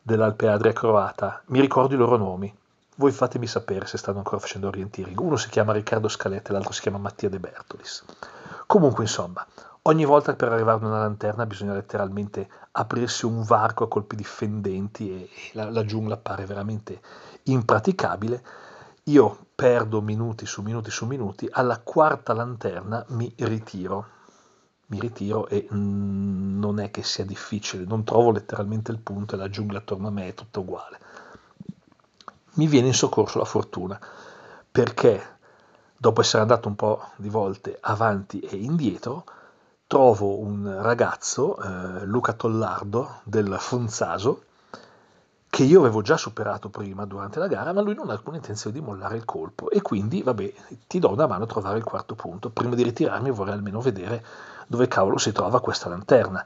[0.00, 1.42] dell'Alpe Adria croata.
[1.48, 2.50] Mi ricordo i loro nomi.
[2.96, 5.20] Voi fatemi sapere se stanno ancora facendo orienteering.
[5.20, 8.02] Uno si chiama Riccardo Scaletta e l'altro si chiama Mattia De Bertolis.
[8.66, 9.46] Comunque, insomma,
[9.86, 14.24] Ogni volta per arrivare ad una lanterna bisogna letteralmente aprirsi un varco a colpi di
[14.24, 17.02] fendenti e la, la giungla appare veramente
[17.42, 18.42] impraticabile.
[19.04, 24.06] Io perdo minuti su minuti su minuti, alla quarta lanterna mi ritiro.
[24.86, 29.38] Mi ritiro e mm, non è che sia difficile, non trovo letteralmente il punto e
[29.38, 30.98] la giungla attorno a me è tutta uguale.
[32.54, 34.00] Mi viene in soccorso la fortuna,
[34.70, 35.36] perché
[35.94, 39.24] dopo essere andato un po' di volte avanti e indietro,
[39.86, 44.44] trovo un ragazzo, eh, Luca Tollardo, del Fonzaso,
[45.54, 48.76] che io avevo già superato prima durante la gara, ma lui non ha alcuna intenzione
[48.76, 50.52] di mollare il colpo e quindi, vabbè,
[50.88, 52.50] ti do una mano a trovare il quarto punto.
[52.50, 54.24] Prima di ritirarmi vorrei almeno vedere
[54.66, 56.44] dove cavolo si trova questa lanterna.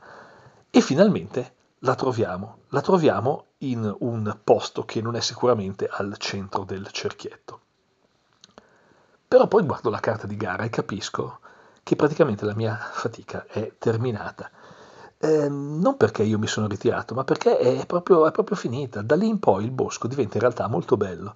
[0.68, 2.58] E finalmente la troviamo.
[2.68, 7.60] La troviamo in un posto che non è sicuramente al centro del cerchietto.
[9.26, 11.38] Però poi guardo la carta di gara e capisco
[11.88, 14.50] che praticamente la mia fatica è terminata.
[15.16, 19.00] Eh, non perché io mi sono ritirato, ma perché è proprio, è proprio, finita.
[19.00, 21.34] Da lì in poi il bosco diventa in realtà molto bello.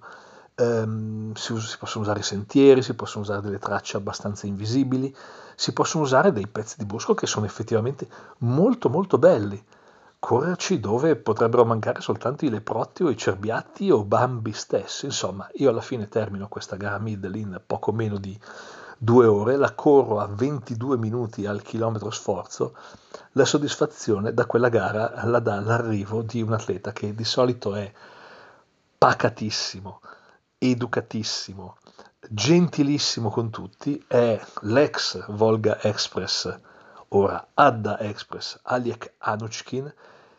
[0.53, 5.13] Eh, si, si, possono usare sentieri, si possono usare delle tracce abbastanza invisibili,
[5.55, 8.07] si possono usare dei pezzi di bosco che sono effettivamente
[8.39, 9.59] molto molto belli.
[10.19, 15.05] Correrci dove potrebbero mancare soltanto i leprotti o i cerbiatti o Bambi stessi.
[15.05, 18.39] Insomma, io alla fine termino questa gara middle in poco meno di
[19.03, 22.73] due ore, la corro a 22 minuti al chilometro sforzo,
[23.33, 27.91] la soddisfazione da quella gara la dà l'arrivo di un atleta che di solito è
[28.97, 29.99] pacatissimo,
[30.57, 31.75] educatissimo,
[32.29, 36.57] gentilissimo con tutti, è l'ex Volga Express,
[37.09, 39.93] ora Adda Express, Aliek Anuchkin,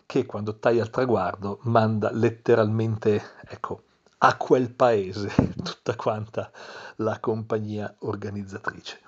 [0.06, 3.82] che quando taglia il traguardo manda letteralmente, ecco,
[4.26, 5.30] a quel paese
[5.62, 6.50] tutta quanta
[6.96, 9.00] la compagnia organizzatrice.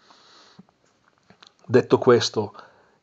[1.67, 2.55] Detto questo,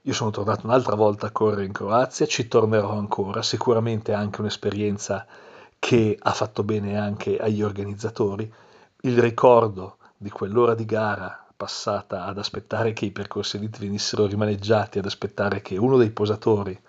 [0.02, 5.26] io sono tornato un'altra volta a correre in Croazia, ci tornerò ancora, sicuramente anche un'esperienza
[5.80, 8.52] che ha fatto bene anche agli organizzatori.
[9.02, 15.00] Il ricordo di quell'ora di gara passata ad aspettare che i percorsi elite venissero rimaneggiati,
[15.00, 16.80] ad aspettare che uno dei posatori,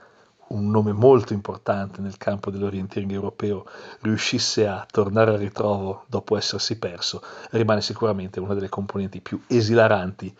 [0.49, 3.67] un nome molto importante nel campo dell'orienteering europeo,
[4.01, 10.35] riuscisse a tornare al ritrovo dopo essersi perso, rimane sicuramente una delle componenti più esilaranti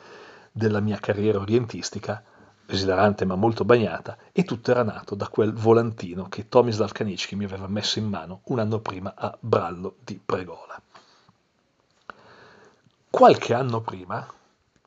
[0.53, 2.23] della mia carriera orientistica
[2.67, 7.45] esilarante ma molto bagnata, e tutto era nato da quel volantino che Tomislav Kanicki mi
[7.45, 10.81] aveva messo in mano un anno prima a Brallo di Pregola.
[13.11, 14.27] Qualche anno prima,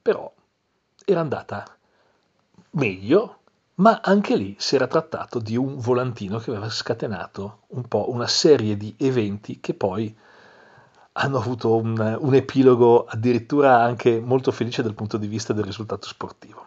[0.02, 0.32] però,
[1.06, 1.66] era andata
[2.72, 3.37] meglio,
[3.78, 8.28] ma anche lì si era trattato di un volantino che aveva scatenato un po' una
[8.28, 10.16] serie di eventi che poi
[11.14, 16.08] hanno avuto un, un epilogo addirittura anche molto felice dal punto di vista del risultato
[16.08, 16.66] sportivo.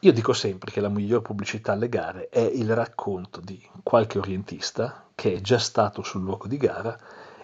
[0.00, 5.06] Io dico sempre che la miglior pubblicità alle gare è il racconto di qualche orientista
[5.14, 6.98] che è già stato sul luogo di gara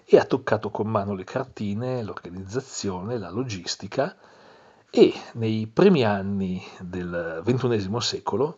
[0.05, 4.15] e ha toccato con mano le cartine, l'organizzazione, la logistica
[4.89, 8.57] e nei primi anni del XXI secolo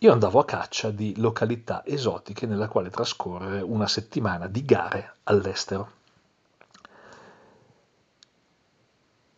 [0.00, 5.90] io andavo a caccia di località esotiche nella quale trascorrere una settimana di gare all'estero.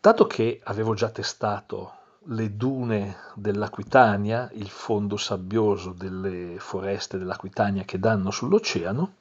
[0.01, 1.92] Dato che avevo già testato
[2.31, 9.12] le dune dell'Aquitania, il fondo sabbioso delle foreste dell'Aquitania che danno sull'oceano,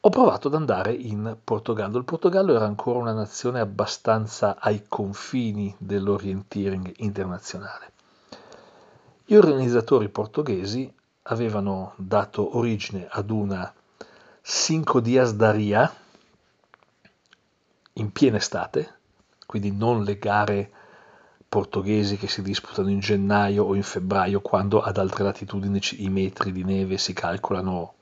[0.00, 1.98] ho provato ad andare in Portogallo.
[1.98, 7.92] Il Portogallo era ancora una nazione abbastanza ai confini dell'orienteering internazionale.
[9.30, 10.90] Gli organizzatori portoghesi
[11.24, 13.70] avevano dato origine ad una
[14.40, 15.94] Cinco Dias da Ria
[17.92, 18.94] in piena estate,
[19.44, 20.70] quindi non le gare
[21.46, 26.50] portoghesi che si disputano in gennaio o in febbraio quando ad altre latitudini i metri
[26.50, 27.96] di neve si calcolano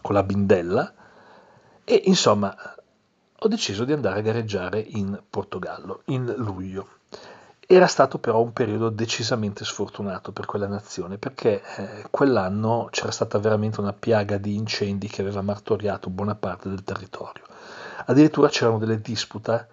[0.00, 0.94] con la bindella
[1.82, 2.56] e insomma
[3.36, 7.00] ho deciso di andare a gareggiare in Portogallo in luglio.
[7.72, 13.38] Era stato però un periodo decisamente sfortunato per quella nazione perché eh, quell'anno c'era stata
[13.38, 17.44] veramente una piaga di incendi che aveva martoriato buona parte del territorio.
[18.04, 19.68] Addirittura c'erano delle dispute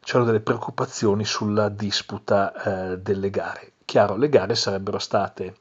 [0.00, 3.72] c'erano delle preoccupazioni sulla disputa eh, delle gare.
[3.84, 5.56] Chiaro, le gare sarebbero state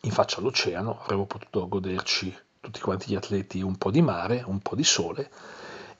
[0.00, 4.58] in faccia all'oceano, avremmo potuto goderci tutti quanti gli atleti un po' di mare, un
[4.58, 5.30] po' di sole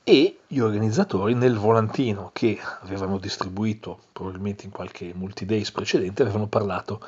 [0.02, 7.00] e gli organizzatori nel volantino che avevano distribuito probabilmente in qualche multi-days precedente avevano parlato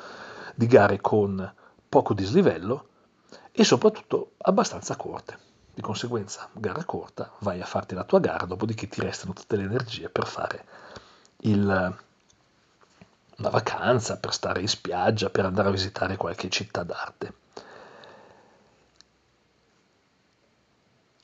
[0.55, 1.53] di gare con
[1.89, 2.87] poco dislivello
[3.51, 5.37] e soprattutto abbastanza corte.
[5.73, 9.63] Di conseguenza, gara corta, vai a farti la tua gara, dopodiché ti restano tutte le
[9.63, 10.65] energie per fare
[11.41, 11.61] il,
[13.37, 17.33] una vacanza, per stare in spiaggia, per andare a visitare qualche città d'arte.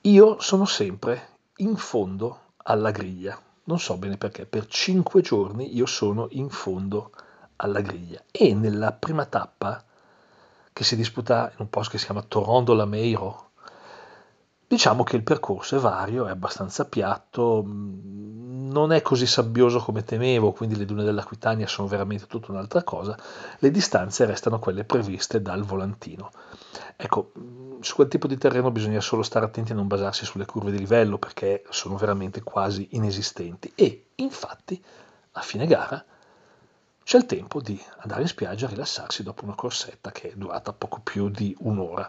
[0.02, 1.29] Io sono sempre
[1.60, 7.12] in fondo alla griglia, non so bene perché, per cinque giorni io sono in fondo
[7.56, 8.22] alla griglia.
[8.30, 9.82] E nella prima tappa
[10.72, 13.49] che si disputa in un posto che si chiama Torondo Lameiro
[14.70, 20.04] Diciamo che il percorso è vario, è abbastanza piatto, mm, non è così sabbioso come
[20.04, 23.18] temevo, quindi le dune dell'Aquitania sono veramente tutta un'altra cosa,
[23.58, 26.30] le distanze restano quelle previste dal volantino.
[26.94, 30.46] Ecco, mm, su quel tipo di terreno bisogna solo stare attenti a non basarsi sulle
[30.46, 34.80] curve di livello perché sono veramente quasi inesistenti e infatti
[35.32, 36.04] a fine gara
[37.02, 40.72] c'è il tempo di andare in spiaggia a rilassarsi dopo una corsetta che è durata
[40.72, 42.08] poco più di un'ora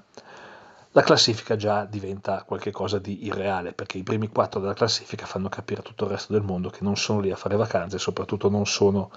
[0.93, 5.79] la classifica già diventa qualcosa di irreale, perché i primi quattro della classifica fanno capire
[5.79, 8.49] a tutto il resto del mondo che non sono lì a fare vacanze e soprattutto
[8.49, 9.09] non sono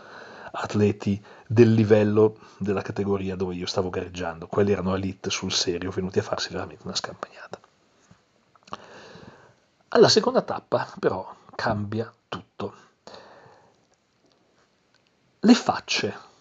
[0.52, 4.46] atleti del livello della categoria dove io stavo gareggiando.
[4.46, 7.58] Quelli erano elite sul serio, venuti a farsi veramente una scampagnata.
[9.88, 12.74] Alla seconda tappa, però, cambia tutto.
[15.40, 16.32] Le facce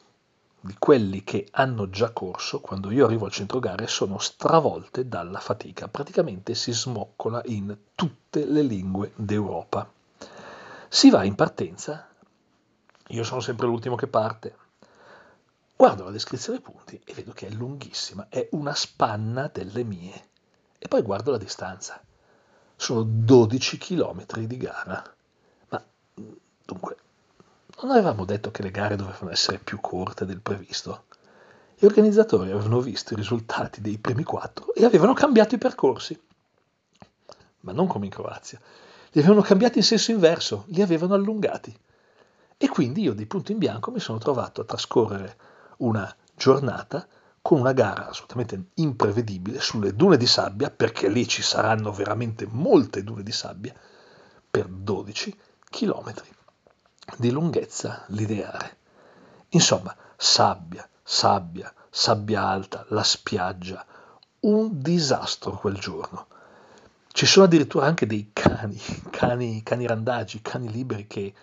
[0.66, 5.42] di quelli che hanno già corso, quando io arrivo al centro gare, sono stravolte dalla
[5.42, 5.90] fatica.
[5.90, 9.92] Praticamente si smoccola in tutte le lingue d'Europa.
[10.88, 12.08] Si va in partenza,
[13.08, 14.56] io sono sempre l'ultimo che parte.
[15.76, 20.30] Guardo la descrizione dei punti e vedo che è lunghissima, è una spanna delle mie.
[20.80, 22.02] E poi guardo la distanza.
[22.78, 25.04] Sono 12 km di gara.
[25.68, 25.84] Ma
[26.64, 26.96] dunque,
[27.84, 31.04] non avevamo detto che le gare dovevano essere più corte del previsto?
[31.78, 36.18] Gli organizzatori avevano visto i risultati dei primi quattro e avevano cambiato i percorsi.
[37.62, 38.60] Ma non come in Croazia.
[39.12, 41.78] Li avevano cambiati in senso inverso, li avevano allungati.
[42.56, 45.36] E quindi io di punto in bianco mi sono trovato a trascorrere
[45.78, 47.06] una giornata
[47.42, 53.04] con una gara assolutamente imprevedibile sulle dune di sabbia, perché lì ci saranno veramente molte
[53.04, 53.74] dune di sabbia,
[54.50, 55.38] per 12
[55.70, 56.14] km
[57.18, 58.78] di lunghezza lineare.
[59.50, 63.86] Insomma, sabbia, sabbia, sabbia alta, la spiaggia,
[64.42, 66.28] un disastro quel giorno.
[67.12, 68.80] Ci sono addirittura anche dei cani,
[69.12, 71.34] cani, cani randagi, cani liberi che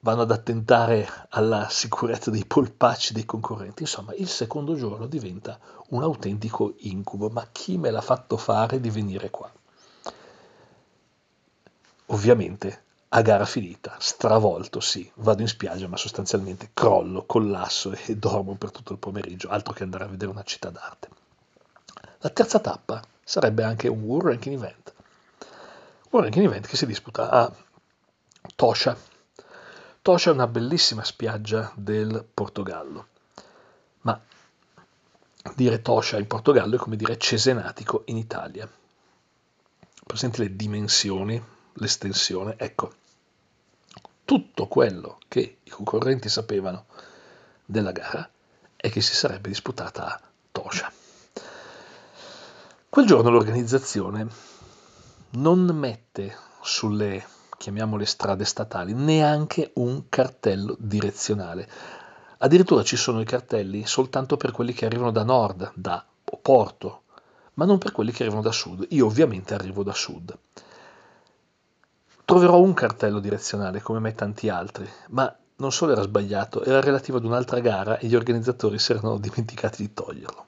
[0.00, 3.82] vanno ad attentare alla sicurezza dei polpacci dei concorrenti.
[3.82, 5.58] Insomma, il secondo giorno diventa
[5.90, 7.28] un autentico incubo.
[7.28, 9.50] Ma chi me l'ha fatto fare di venire qua?
[12.06, 12.83] Ovviamente,
[13.16, 18.72] a gara finita, stravolto, sì, vado in spiaggia, ma sostanzialmente crollo, collasso e dormo per
[18.72, 21.08] tutto il pomeriggio, altro che andare a vedere una città d'arte.
[22.18, 24.92] La terza tappa sarebbe anche un World Ranking Event.
[26.10, 27.52] World Ranking Event che si disputa a
[28.56, 28.96] Tosha,
[30.02, 33.06] Toscia è una bellissima spiaggia del Portogallo,
[34.02, 34.20] ma
[35.54, 38.68] dire Toscia in Portogallo è come dire Cesenatico in Italia.
[40.04, 41.42] Presenti le dimensioni,
[41.74, 42.92] l'estensione, ecco,
[44.24, 46.86] tutto quello che i concorrenti sapevano
[47.64, 48.28] della gara
[48.76, 50.90] è che si sarebbe disputata a Toscia.
[52.88, 54.26] Quel giorno l'organizzazione
[55.30, 57.26] non mette sulle
[57.58, 61.68] chiamiamole strade statali, neanche un cartello direzionale.
[62.38, 66.04] Addirittura ci sono i cartelli soltanto per quelli che arrivano da nord, da
[66.42, 67.02] Porto,
[67.54, 68.86] ma non per quelli che arrivano da sud.
[68.90, 70.36] Io ovviamente arrivo da sud.
[72.24, 77.18] Troverò un cartello direzionale come me tanti altri, ma non solo era sbagliato, era relativo
[77.18, 80.46] ad un'altra gara e gli organizzatori si erano dimenticati di toglierlo.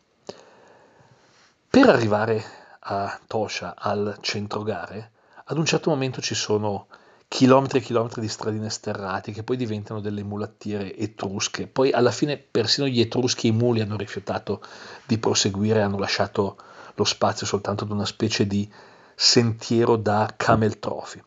[1.68, 2.42] Per arrivare
[2.80, 5.10] a Toscia, al centro gare,
[5.44, 6.86] ad un certo momento ci sono
[7.28, 11.66] chilometri e chilometri di stradine sterrate che poi diventano delle mulattiere etrusche.
[11.66, 14.62] Poi alla fine persino gli etruschi e i muli hanno rifiutato
[15.04, 16.56] di proseguire, hanno lasciato
[16.94, 18.66] lo spazio soltanto ad una specie di
[19.14, 21.22] sentiero da camel trophy.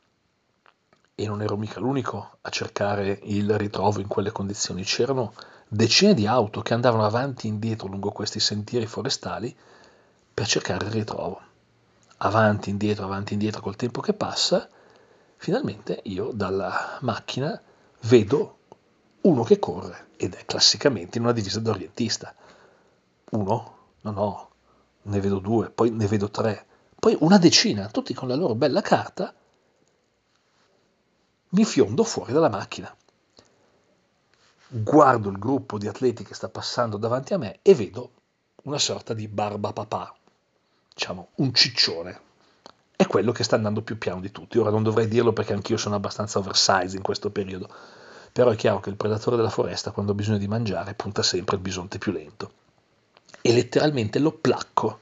[1.20, 4.84] E non ero mica l'unico a cercare il ritrovo in quelle condizioni.
[4.84, 5.34] C'erano
[5.68, 9.54] decine di auto che andavano avanti e indietro lungo questi sentieri forestali
[10.34, 11.42] per cercare il ritrovo.
[12.20, 14.70] Avanti, indietro, avanti, indietro col tempo che passa
[15.36, 17.62] finalmente io dalla macchina
[18.04, 18.60] vedo
[19.24, 22.34] uno che corre ed è classicamente in una divisa da orientista.
[23.32, 23.78] Uno?
[24.04, 24.50] No, no,
[25.02, 26.66] ne vedo due, poi ne vedo tre,
[26.98, 29.34] poi una decina, tutti con la loro bella carta.
[31.50, 32.96] Mi fiondo fuori dalla macchina.
[34.68, 38.12] Guardo il gruppo di atleti che sta passando davanti a me e vedo
[38.64, 40.16] una sorta di barba papà,
[40.94, 42.22] diciamo un ciccione,
[42.96, 44.60] è quello che sta andando più piano di tutti.
[44.60, 47.68] Ora non dovrei dirlo perché anch'io sono abbastanza oversize in questo periodo,
[48.32, 51.56] però è chiaro che il predatore della foresta quando ha bisogno di mangiare punta sempre
[51.56, 52.52] il bisonte più lento.
[53.42, 55.00] E letteralmente lo placco.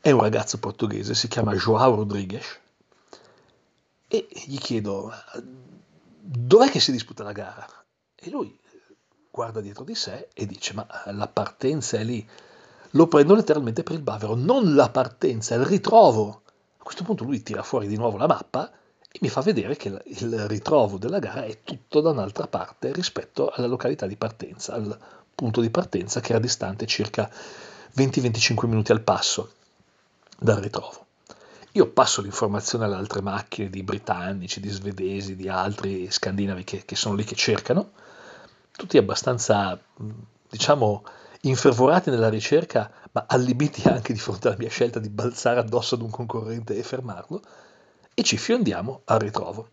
[0.00, 2.60] È un ragazzo portoghese, si chiama João Rodrigues,
[4.12, 5.12] e gli chiedo
[6.20, 7.64] dov'è che si disputa la gara?
[8.16, 8.58] E lui
[9.30, 12.28] guarda dietro di sé e dice ma la partenza è lì.
[12.94, 16.42] Lo prendo letteralmente per il bavero, non la partenza, il ritrovo.
[16.78, 18.68] A questo punto lui tira fuori di nuovo la mappa
[19.12, 23.50] e mi fa vedere che il ritrovo della gara è tutto da un'altra parte rispetto
[23.50, 24.98] alla località di partenza, al
[25.36, 27.30] punto di partenza che era distante circa
[27.96, 29.52] 20-25 minuti al passo
[30.36, 31.06] dal ritrovo.
[31.72, 36.96] Io passo l'informazione alle altre macchine di britannici, di svedesi, di altri scandinavi che, che
[36.96, 37.92] sono lì che cercano,
[38.72, 39.80] tutti abbastanza,
[40.48, 41.04] diciamo,
[41.42, 46.02] infervorati nella ricerca, ma allibiti anche di fronte alla mia scelta di balzare addosso ad
[46.02, 47.40] un concorrente e fermarlo,
[48.14, 49.68] e ci fiondiamo al ritrovo.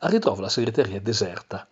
[0.00, 1.66] Al ritrovo la segreteria è deserta.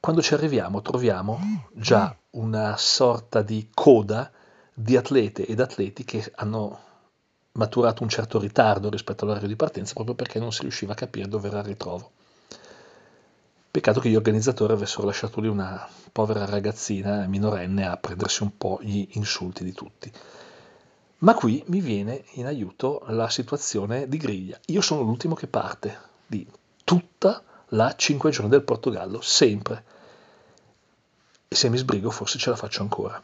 [0.00, 1.38] Quando ci arriviamo troviamo
[1.72, 4.30] già una sorta di coda
[4.72, 6.85] di atlete ed atleti che hanno
[7.56, 11.28] maturato un certo ritardo rispetto all'orario di partenza proprio perché non si riusciva a capire
[11.28, 12.10] dove era il ritrovo.
[13.70, 18.78] Peccato che gli organizzatori avessero lasciato lì una povera ragazzina minorenne a prendersi un po'
[18.80, 20.10] gli insulti di tutti.
[21.18, 24.58] Ma qui mi viene in aiuto la situazione di griglia.
[24.66, 26.46] Io sono l'ultimo che parte di
[26.84, 29.84] tutta la 5 giorni del Portogallo, sempre.
[31.48, 33.22] e se mi sbrigo forse ce la faccio ancora.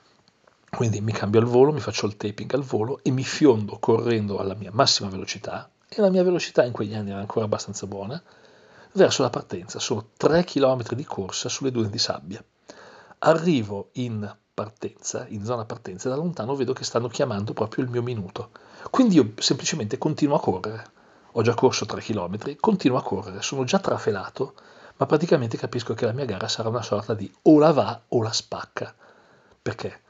[0.75, 4.39] Quindi mi cambio al volo, mi faccio il taping al volo e mi fiondo correndo
[4.39, 8.21] alla mia massima velocità, e la mia velocità in quegli anni era ancora abbastanza buona,
[8.93, 9.79] verso la partenza.
[9.79, 12.43] Sono 3 km di corsa sulle dune di sabbia.
[13.19, 17.91] Arrivo in partenza, in zona partenza, e da lontano vedo che stanno chiamando proprio il
[17.91, 18.51] mio minuto.
[18.91, 20.85] Quindi io semplicemente continuo a correre.
[21.33, 24.55] Ho già corso 3 km, continuo a correre, sono già trafelato,
[24.97, 28.23] ma praticamente capisco che la mia gara sarà una sorta di o la va o
[28.23, 28.95] la spacca.
[29.61, 30.01] Perché?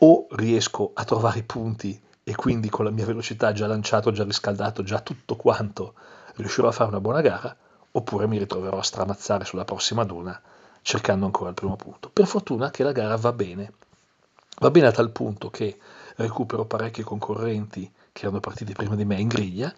[0.00, 4.24] O riesco a trovare i punti e quindi con la mia velocità già lanciato, già
[4.24, 5.94] riscaldato, già tutto quanto,
[6.36, 7.56] riuscirò a fare una buona gara,
[7.90, 10.40] oppure mi ritroverò a stramazzare sulla prossima duna
[10.82, 12.10] cercando ancora il primo punto.
[12.12, 13.72] Per fortuna che la gara va bene,
[14.60, 15.78] va bene a tal punto che
[16.16, 19.72] recupero parecchi concorrenti che erano partiti prima di me in griglia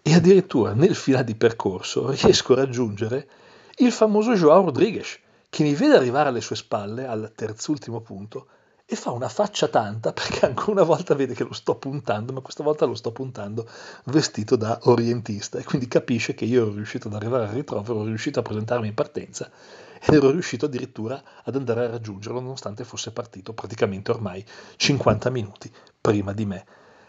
[0.00, 3.28] e addirittura nel finale di percorso riesco a raggiungere
[3.76, 5.18] il famoso Joao Rodriguez
[5.48, 8.46] che mi vede arrivare alle sue spalle al terzultimo punto
[8.92, 12.40] e fa una faccia tanta perché ancora una volta vede che lo sto puntando, ma
[12.40, 13.66] questa volta lo sto puntando
[14.04, 18.04] vestito da orientista e quindi capisce che io ero riuscito ad arrivare al ritrovo, ero
[18.04, 19.50] riuscito a presentarmi in partenza
[19.98, 24.44] ed ero riuscito addirittura ad andare a raggiungerlo nonostante fosse partito praticamente ormai
[24.76, 26.66] 50 minuti prima di me.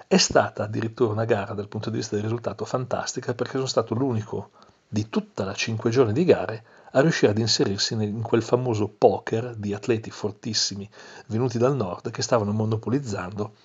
[0.08, 3.94] È stata addirittura una gara dal punto di vista del risultato fantastica perché sono stato
[3.94, 4.52] l'unico
[4.88, 6.64] di tutta la 5 giorni di gare
[6.96, 10.90] a riuscire ad inserirsi in quel famoso poker di atleti fortissimi
[11.28, 13.56] venuti dal nord che stavano monopolizzando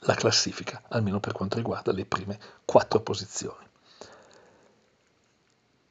[0.00, 3.64] la classifica, almeno per quanto riguarda le prime quattro posizioni.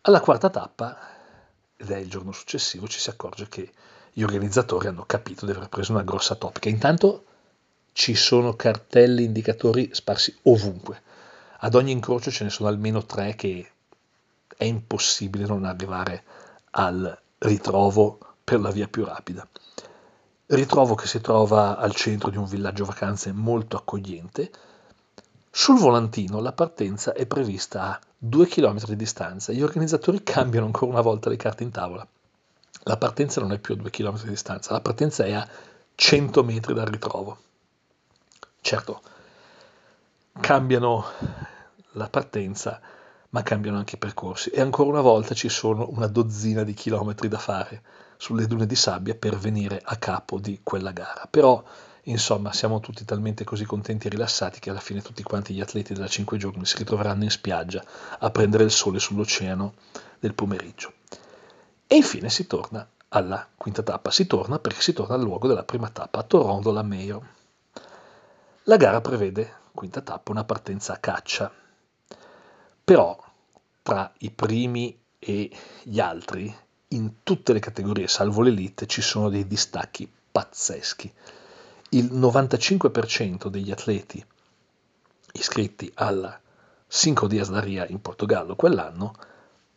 [0.02, 0.98] Alla quarta tappa,
[1.76, 3.72] ed è il giorno successivo, ci si accorge che
[4.14, 6.70] gli organizzatori hanno capito di aver preso una grossa topica.
[6.70, 7.26] Intanto
[7.92, 11.02] ci sono cartelli indicatori sparsi ovunque.
[11.60, 13.72] Ad ogni incrocio ce ne sono almeno tre che
[14.56, 16.24] è impossibile non arrivare
[16.78, 19.48] al ritrovo per la via più rapida.
[20.48, 24.52] Ritrovo che si trova al centro di un villaggio vacanze molto accogliente.
[25.50, 29.54] Sul volantino la partenza è prevista a 2 km di distanza.
[29.54, 32.06] Gli organizzatori cambiano ancora una volta le carte in tavola.
[32.84, 35.48] La partenza non è più a 2 km di distanza, la partenza è a
[35.96, 37.38] 100 metri dal ritrovo.
[38.62, 39.02] Certo,
[40.40, 41.06] cambiano
[41.94, 42.80] la partenza
[43.36, 47.28] ma cambiano anche i percorsi e ancora una volta ci sono una dozzina di chilometri
[47.28, 47.82] da fare
[48.16, 51.28] sulle dune di sabbia per venire a capo di quella gara.
[51.30, 51.62] Però,
[52.04, 55.94] insomma, siamo tutti talmente così contenti e rilassati che alla fine tutti quanti gli atleti
[55.94, 57.84] della 5 giorni si ritroveranno in spiaggia
[58.20, 59.74] a prendere il sole sull'oceano
[60.18, 60.94] del pomeriggio.
[61.88, 65.64] E infine si torna alla quinta tappa, si torna perché si torna al luogo della
[65.64, 67.28] prima tappa, a Toronto la Mayo.
[68.64, 71.52] La gara prevede, quinta tappa, una partenza a caccia.
[72.86, 73.24] Però
[73.86, 75.52] tra i primi e
[75.84, 76.52] gli altri,
[76.88, 81.14] in tutte le categorie, salvo l'elite, ci sono dei distacchi pazzeschi.
[81.90, 84.26] Il 95% degli atleti
[85.34, 86.42] iscritti alla
[86.88, 89.14] Cinco Dias da Ria in Portogallo quell'anno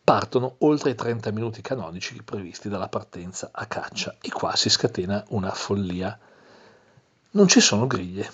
[0.02, 5.22] partono oltre i 30 minuti canonici previsti dalla partenza a caccia e qua si scatena
[5.28, 6.18] una follia.
[7.32, 8.32] Non ci sono griglie,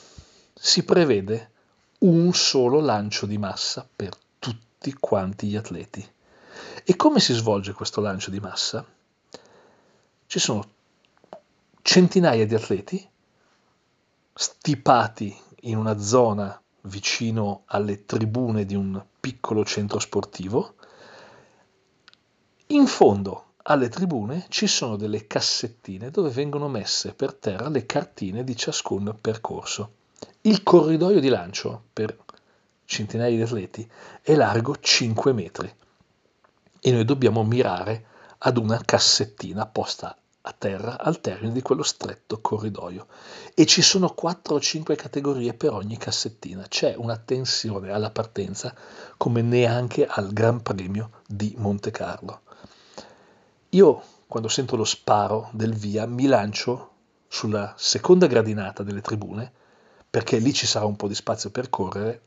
[0.54, 1.50] si prevede
[1.98, 4.22] un solo lancio di massa per
[4.84, 6.06] tutti quanti gli atleti.
[6.84, 8.84] E come si svolge questo lancio di massa?
[10.26, 10.68] Ci sono
[11.80, 13.08] centinaia di atleti
[14.34, 20.74] stipati in una zona vicino alle tribune di un piccolo centro sportivo.
[22.68, 28.44] In fondo alle tribune ci sono delle cassettine dove vengono messe per terra le cartine
[28.44, 29.92] di ciascun percorso.
[30.42, 32.14] Il corridoio di lancio per
[32.84, 33.90] centinaia di atleti,
[34.22, 35.72] è largo 5 metri
[36.80, 38.06] e noi dobbiamo mirare
[38.38, 40.16] ad una cassettina posta
[40.46, 43.06] a terra al termine di quello stretto corridoio
[43.54, 46.66] e ci sono 4 o 5 categorie per ogni cassettina.
[46.68, 48.74] C'è una tensione alla partenza
[49.16, 52.42] come neanche al Gran Premio di Monte Carlo.
[53.70, 56.90] Io quando sento lo sparo del via mi lancio
[57.28, 59.50] sulla seconda gradinata delle tribune
[60.10, 62.22] perché lì ci sarà un po' di spazio per correre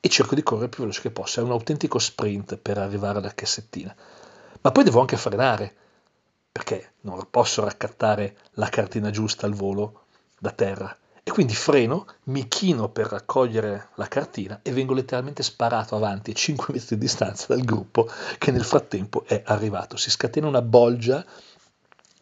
[0.00, 1.40] e cerco di correre più veloce che possa.
[1.40, 3.94] È un autentico sprint per arrivare alla cassettina.
[4.60, 5.74] Ma poi devo anche frenare,
[6.50, 10.04] perché non posso raccattare la cartina giusta al volo
[10.38, 10.96] da terra.
[11.22, 16.34] E quindi freno, mi chino per raccogliere la cartina e vengo letteralmente sparato avanti a
[16.34, 19.98] 5 metri di distanza dal gruppo che nel frattempo è arrivato.
[19.98, 21.24] Si scatena una bolgia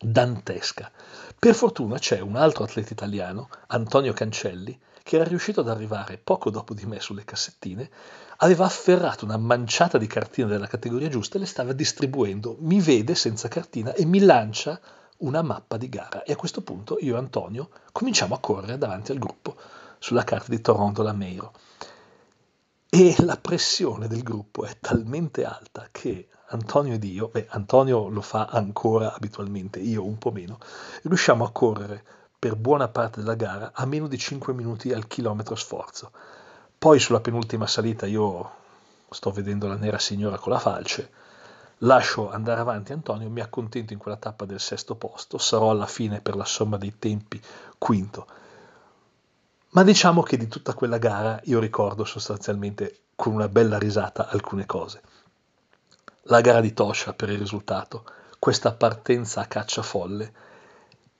[0.00, 0.90] dantesca.
[1.38, 6.50] Per fortuna c'è un altro atleta italiano, Antonio Cancelli, che era riuscito ad arrivare poco
[6.50, 7.88] dopo di me sulle cassettine,
[8.38, 12.56] aveva afferrato una manciata di cartine della categoria giusta e le stava distribuendo.
[12.58, 14.80] Mi vede senza cartina e mi lancia
[15.18, 19.12] una mappa di gara e a questo punto io e Antonio cominciamo a correre davanti
[19.12, 19.54] al gruppo
[20.00, 21.52] sulla carta di Toronto Lameiro
[22.88, 28.22] e la pressione del gruppo è talmente alta che Antonio ed io, beh Antonio lo
[28.22, 30.58] fa ancora abitualmente, io un po' meno,
[31.02, 32.04] riusciamo a correre
[32.38, 36.10] per buona parte della gara a meno di 5 minuti al chilometro sforzo.
[36.78, 38.50] Poi sulla penultima salita io
[39.10, 41.10] sto vedendo la nera signora con la falce,
[41.78, 46.20] lascio andare avanti Antonio, mi accontento in quella tappa del sesto posto, sarò alla fine
[46.20, 47.40] per la somma dei tempi
[47.78, 48.26] quinto
[49.76, 54.64] ma diciamo che di tutta quella gara io ricordo sostanzialmente con una bella risata alcune
[54.64, 55.02] cose.
[56.28, 58.04] La gara di Toscia per il risultato,
[58.38, 60.32] questa partenza a caccia folle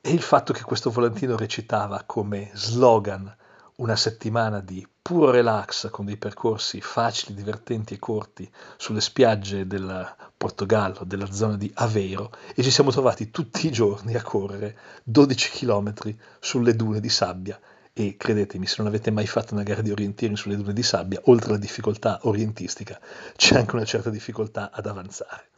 [0.07, 3.35] e il fatto che questo volantino recitava come slogan
[3.77, 10.15] una settimana di puro relax con dei percorsi facili, divertenti e corti sulle spiagge del
[10.37, 15.51] Portogallo, della zona di Aveiro e ci siamo trovati tutti i giorni a correre 12
[15.51, 15.93] km
[16.39, 17.59] sulle dune di sabbia
[17.93, 21.21] e credetemi, se non avete mai fatto una gara di orienteering sulle dune di sabbia,
[21.25, 23.01] oltre alla difficoltà orientistica,
[23.35, 25.49] c'è anche una certa difficoltà ad avanzare.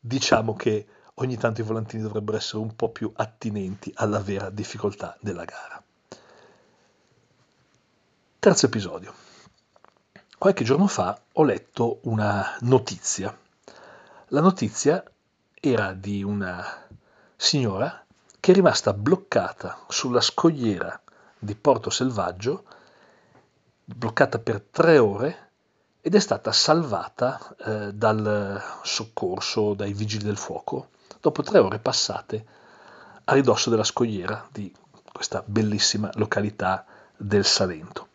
[0.00, 5.16] Diciamo che ogni tanto i volantini dovrebbero essere un po' più attinenti alla vera difficoltà
[5.20, 5.82] della gara.
[8.38, 9.14] Terzo episodio.
[10.36, 13.36] Qualche giorno fa ho letto una notizia.
[14.28, 15.02] La notizia
[15.54, 16.86] era di una
[17.36, 18.04] signora
[18.40, 21.00] che è rimasta bloccata sulla scogliera
[21.38, 22.64] di Porto Selvaggio,
[23.84, 25.50] bloccata per tre ore
[26.02, 30.88] ed è stata salvata eh, dal soccorso, dai vigili del fuoco,
[31.24, 32.44] dopo tre ore passate
[33.24, 34.70] a ridosso della scogliera di
[35.10, 36.84] questa bellissima località
[37.16, 38.08] del Salento.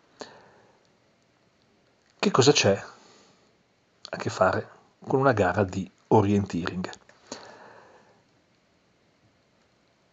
[2.20, 2.84] Che cosa c'è
[4.12, 4.70] a che fare
[5.08, 6.88] con una gara di orienteering?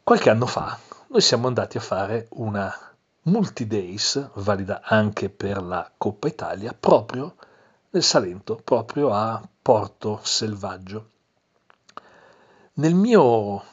[0.02, 0.78] Qualche anno fa
[1.08, 2.74] noi siamo andati a fare una
[3.24, 7.34] multi-days, valida anche per la Coppa Italia, proprio
[7.90, 11.10] nel Salento, proprio a Porto Selvaggio.
[12.78, 13.64] Nel mio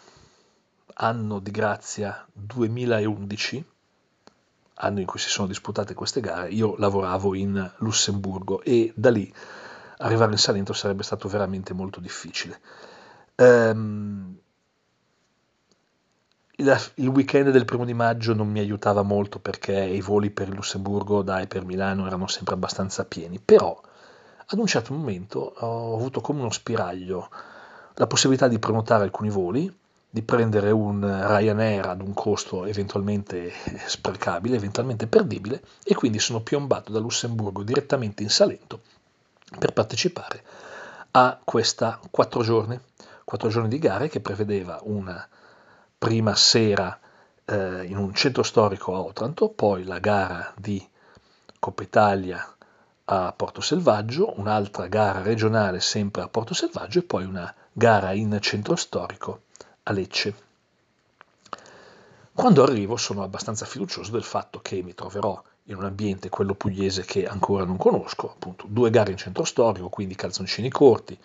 [0.93, 3.65] anno di grazia 2011,
[4.75, 9.29] anno in cui si sono disputate queste gare, io lavoravo in Lussemburgo e da lì
[9.97, 12.61] arrivare in Salento sarebbe stato veramente molto difficile.
[13.35, 14.37] Um,
[16.55, 21.23] il, weekend del primo di maggio non mi aiutava molto perché i voli per Lussemburgo
[21.23, 23.81] da e per Milano erano sempre abbastanza pieni, però
[24.45, 27.29] ad un certo momento ho avuto come uno spiraglio
[27.95, 29.71] la possibilità di prenotare alcuni voli,
[30.09, 33.51] di prendere un Ryanair ad un costo eventualmente
[33.87, 38.81] sprecabile, eventualmente perdibile, e quindi sono piombato da Lussemburgo direttamente in Salento
[39.57, 40.43] per partecipare
[41.11, 42.79] a questa quattro giorni,
[43.23, 45.27] quattro giorni di gare che prevedeva una
[45.97, 46.99] prima sera
[47.45, 50.85] eh, in un centro storico a Otranto, poi la gara di
[51.59, 52.55] Coppa Italia
[53.05, 58.37] a Porto Selvaggio, un'altra gara regionale sempre a Porto Selvaggio e poi una gara in
[58.39, 59.41] centro storico
[59.83, 60.35] a Lecce.
[62.31, 67.03] Quando arrivo sono abbastanza fiducioso del fatto che mi troverò in un ambiente, quello pugliese,
[67.03, 71.17] che ancora non conosco, appunto due gare in centro storico, quindi calzoncini corti,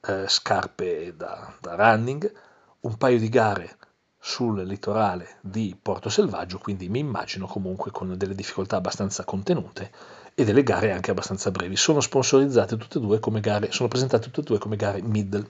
[0.00, 2.32] eh, scarpe da, da running,
[2.80, 3.76] un paio di gare
[4.18, 9.92] sul litorale di Porto Selvaggio, quindi mi immagino comunque con delle difficoltà abbastanza contenute
[10.34, 11.76] e delle gare anche abbastanza brevi.
[11.76, 15.48] Sono sponsorizzate tutte e due come gare, sono presentate tutte e due come gare middle.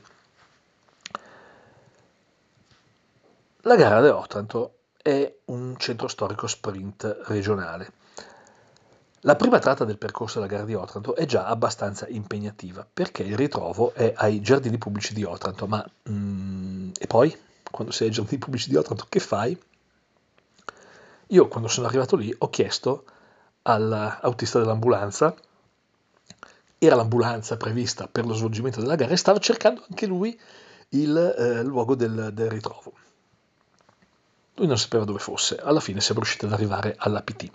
[3.66, 7.90] La gara di Otranto è un centro storico sprint regionale.
[9.22, 13.36] La prima tratta del percorso della gara di Otranto è già abbastanza impegnativa perché il
[13.36, 17.36] ritrovo è ai giardini pubblici di Otranto, ma mm, e poi?
[17.68, 19.60] quando sei ai giardini pubblici di Otranto, che fai?
[21.30, 23.04] Io quando sono arrivato lì ho chiesto
[23.62, 25.34] all'autista dell'ambulanza,
[26.78, 30.38] era l'ambulanza prevista per lo svolgimento della gara e stava cercando anche lui
[30.90, 32.92] il eh, luogo del, del ritrovo.
[34.56, 37.50] Lui non sapeva dove fosse, alla fine siamo riusciti ad arrivare all'APT.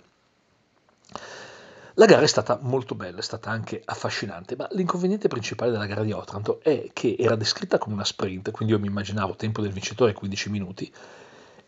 [1.94, 6.04] La gara è stata molto bella, è stata anche affascinante, ma l'inconveniente principale della gara
[6.04, 9.72] di Otranto è che era descritta come una sprint, quindi io mi immaginavo tempo del
[9.72, 10.92] vincitore 15 minuti,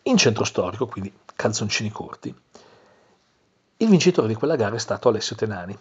[0.04, 2.34] in centro storico, quindi calzoncini corti.
[3.78, 5.76] Il vincitore di quella gara è stato Alessio Tenani,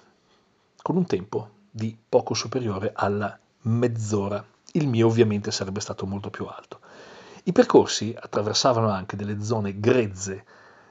[0.82, 4.44] con un tempo di poco superiore alla mezz'ora.
[4.74, 6.80] Il mio ovviamente sarebbe stato molto più alto.
[7.46, 10.46] I percorsi attraversavano anche delle zone grezze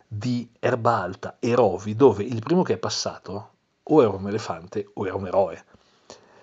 [0.06, 3.50] di erba alta e rovi dove il primo che è passato
[3.82, 5.64] o era un elefante o era un eroe.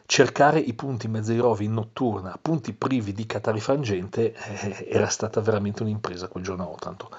[0.07, 5.07] cercare i punti in mezzo ai rovi in notturna, punti privi di catarifrangente, eh, era
[5.07, 7.11] stata veramente un'impresa quel giorno a Otranto.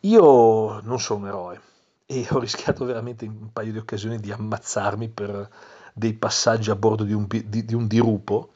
[0.00, 1.60] Io non sono un eroe
[2.06, 5.50] e ho rischiato veramente in un paio di occasioni di ammazzarmi per
[5.92, 8.50] dei passaggi a bordo di un, di, di un dirupo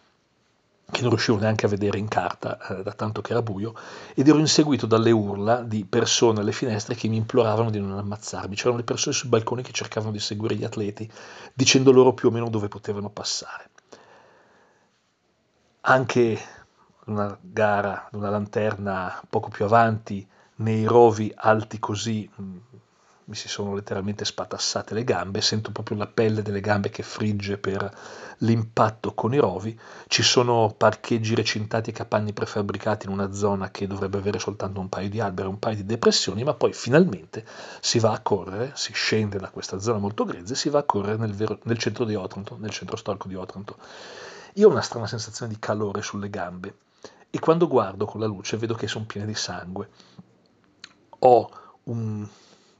[0.90, 3.74] che non riuscivo neanche a vedere in carta eh, da tanto che era buio,
[4.14, 8.54] ed ero inseguito dalle urla di persone alle finestre che mi imploravano di non ammazzarmi.
[8.54, 11.10] C'erano le persone sui balconi che cercavano di seguire gli atleti,
[11.54, 13.70] dicendo loro più o meno dove potevano passare.
[15.82, 16.38] Anche
[17.06, 20.26] una gara, una lanterna poco più avanti,
[20.56, 22.28] nei rovi alti così,
[23.24, 27.58] mi si sono letteralmente spatassate le gambe, sento proprio la pelle delle gambe che frigge
[27.58, 27.92] per
[28.38, 33.86] l'impatto con i rovi, ci sono parcheggi recintati e capanni prefabbricati in una zona che
[33.86, 37.44] dovrebbe avere soltanto un paio di alberi, un paio di depressioni, ma poi finalmente
[37.80, 40.84] si va a correre, si scende da questa zona molto grezza e si va a
[40.84, 43.76] correre nel, vero, nel centro di Otranto, nel centro storico di Otranto.
[44.54, 46.74] Io ho una strana sensazione di calore sulle gambe
[47.30, 49.88] e quando guardo con la luce vedo che sono piene di sangue.
[51.20, 51.50] Ho
[51.84, 52.26] un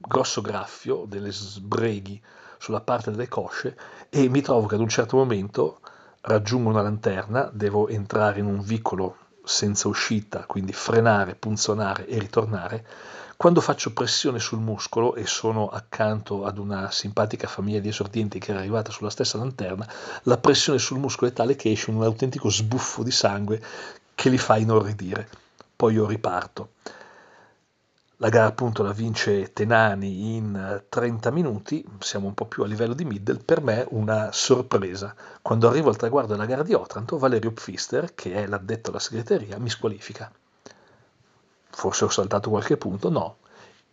[0.00, 2.20] grosso graffio, delle sbreghi
[2.58, 3.76] sulla parte delle cosce
[4.08, 5.80] e mi trovo che ad un certo momento
[6.22, 12.86] raggiungo una lanterna, devo entrare in un vicolo senza uscita, quindi frenare, punzonare e ritornare.
[13.36, 18.50] Quando faccio pressione sul muscolo e sono accanto ad una simpatica famiglia di esordienti che
[18.50, 19.88] era arrivata sulla stessa lanterna,
[20.24, 23.62] la pressione sul muscolo è tale che esce un autentico sbuffo di sangue
[24.14, 25.28] che li fa inorridire.
[25.74, 26.72] Poi io riparto.
[28.22, 32.92] La gara appunto la vince Tenani in 30 minuti, siamo un po' più a livello
[32.92, 35.14] di middle, per me una sorpresa.
[35.40, 39.58] Quando arrivo al traguardo della gara di Otranto, Valerio Pfister, che è l'addetto alla segreteria,
[39.58, 40.30] mi squalifica.
[41.70, 43.38] Forse ho saltato qualche punto, no.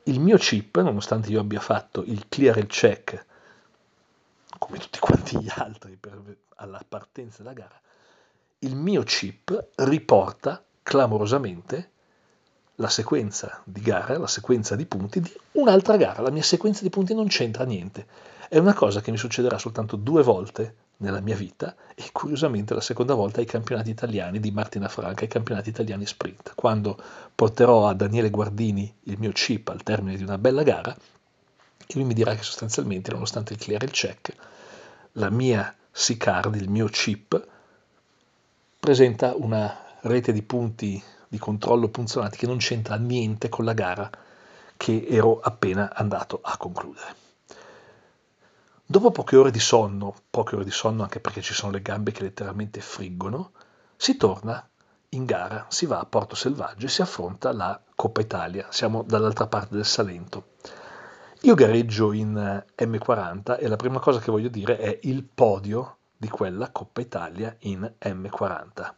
[0.04, 3.26] Il mio chip, nonostante io abbia fatto il clear il check,
[4.60, 6.22] come tutti quanti gli altri per,
[6.56, 7.80] alla partenza della gara,
[8.60, 11.92] il mio chip riporta clamorosamente
[12.80, 16.22] la sequenza di gara, la sequenza di punti di un'altra gara.
[16.22, 18.06] La mia sequenza di punti non c'entra niente.
[18.50, 22.82] È una cosa che mi succederà soltanto due volte nella mia vita e curiosamente la
[22.82, 26.98] seconda volta ai campionati italiani di Martina Franca, ai campionati italiani sprint, quando
[27.36, 30.96] porterò a Daniele Guardini il mio chip al termine di una bella gara
[31.90, 34.36] e lui mi dirà che sostanzialmente, nonostante il clear e il check,
[35.14, 37.48] la mia C-card, il mio chip,
[38.80, 44.10] presenta una rete di punti di controllo punzionati che non c'entra niente con la gara
[44.78, 47.26] che ero appena andato a concludere.
[48.86, 52.12] Dopo poche ore di sonno, poche ore di sonno anche perché ci sono le gambe
[52.12, 53.52] che letteralmente friggono,
[53.98, 54.66] si torna
[55.10, 58.68] in gara, si va a Porto Selvaggio e si affronta la Coppa Italia.
[58.70, 60.56] Siamo dall'altra parte del Salento.
[61.42, 66.30] Io gareggio in M40 e la prima cosa che voglio dire è il podio di
[66.30, 68.94] quella Coppa Italia in M40.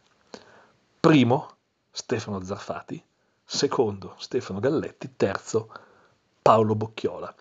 [1.00, 1.56] Primo,
[1.90, 3.02] Stefano Zarfati,
[3.44, 5.72] secondo Stefano Galletti, terzo
[6.40, 7.34] Paolo Bocchiola.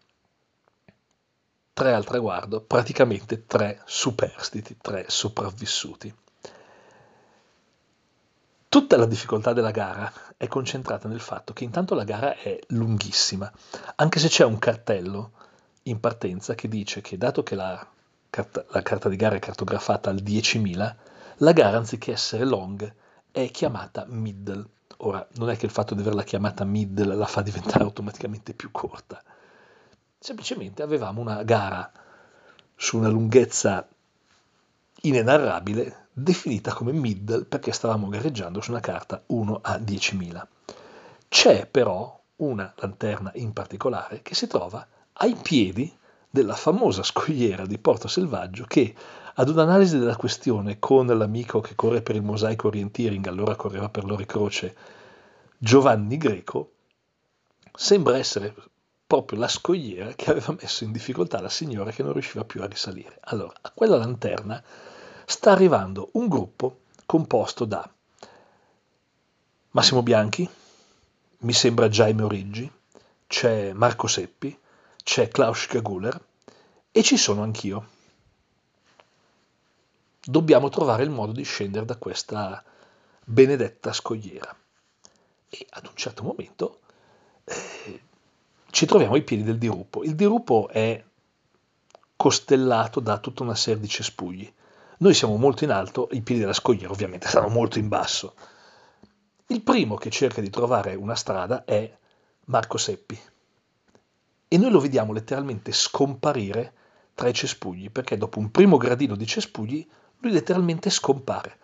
[1.74, 6.14] Tre al traguardo, praticamente tre superstiti, tre sopravvissuti.
[8.68, 13.52] Tutta la difficoltà della gara è concentrata nel fatto che intanto la gara è lunghissima,
[13.96, 15.32] anche se c'è un cartello
[15.84, 17.88] in partenza che dice che dato che la
[18.30, 20.96] carta, la carta di gara è cartografata al 10.000,
[21.38, 22.94] la gara anziché essere long
[23.32, 24.66] è chiamata middle.
[24.98, 28.72] Ora, non è che il fatto di averla chiamata middle la fa diventare automaticamente più
[28.72, 29.22] corta.
[30.18, 31.90] Semplicemente avevamo una gara
[32.76, 33.88] su una lunghezza
[35.02, 40.48] inenarrabile definita come middle perché stavamo gareggiando su una carta 1 a 10.000.
[41.30, 45.94] C'è però una lanterna in particolare che si trova ai piedi
[46.30, 48.94] della famosa scogliera di Porto Selvaggio che
[49.40, 54.04] ad un'analisi della questione con l'amico che corre per il mosaico orienteering, allora correva per
[54.04, 54.76] l'Ori Croce,
[55.58, 56.72] Giovanni Greco,
[57.74, 58.54] sembra essere
[59.08, 62.66] proprio la scogliera che aveva messo in difficoltà la signora che non riusciva più a
[62.66, 63.18] risalire.
[63.22, 64.62] Allora, a quella lanterna
[65.26, 67.90] sta arrivando un gruppo composto da
[69.72, 70.50] Massimo Bianchi,
[71.40, 72.70] mi sembra Jaime Origgi,
[73.26, 74.58] c'è Marco Seppi,
[75.02, 76.22] c'è Klaus Kaguler
[76.92, 77.98] e ci sono anch'io
[80.30, 82.64] dobbiamo trovare il modo di scendere da questa
[83.26, 84.56] benedetta scogliera.
[85.50, 86.82] E ad un certo momento
[87.44, 88.02] eh,
[88.70, 90.04] ci troviamo ai piedi del dirupo.
[90.04, 91.04] Il dirupo è
[92.16, 94.52] costellato da tutta una serie di cespugli.
[95.00, 98.36] Noi siamo molto in alto, i piedi della scogliera ovviamente stanno molto in basso.
[99.48, 101.92] Il primo che cerca di trovare una strada è
[102.46, 103.20] Marco Seppi.
[104.52, 106.74] E noi lo vediamo letteralmente scomparire
[107.16, 109.88] tra i cespugli, perché dopo un primo gradino di cespugli
[110.20, 111.58] lui letteralmente scompare.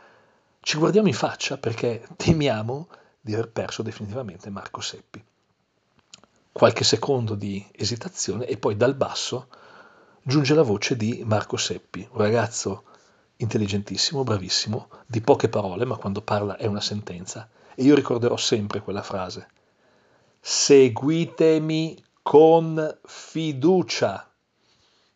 [0.59, 2.87] Ci guardiamo in faccia perché temiamo
[3.21, 5.23] di aver perso definitivamente Marco Seppi.
[6.51, 9.47] Qualche secondo di esitazione e poi dal basso
[10.21, 12.83] giunge la voce di Marco Seppi, un ragazzo
[13.37, 17.49] intelligentissimo, bravissimo, di poche parole, ma quando parla è una sentenza.
[17.75, 19.49] E io ricorderò sempre quella frase.
[20.39, 24.31] Seguitemi con fiducia.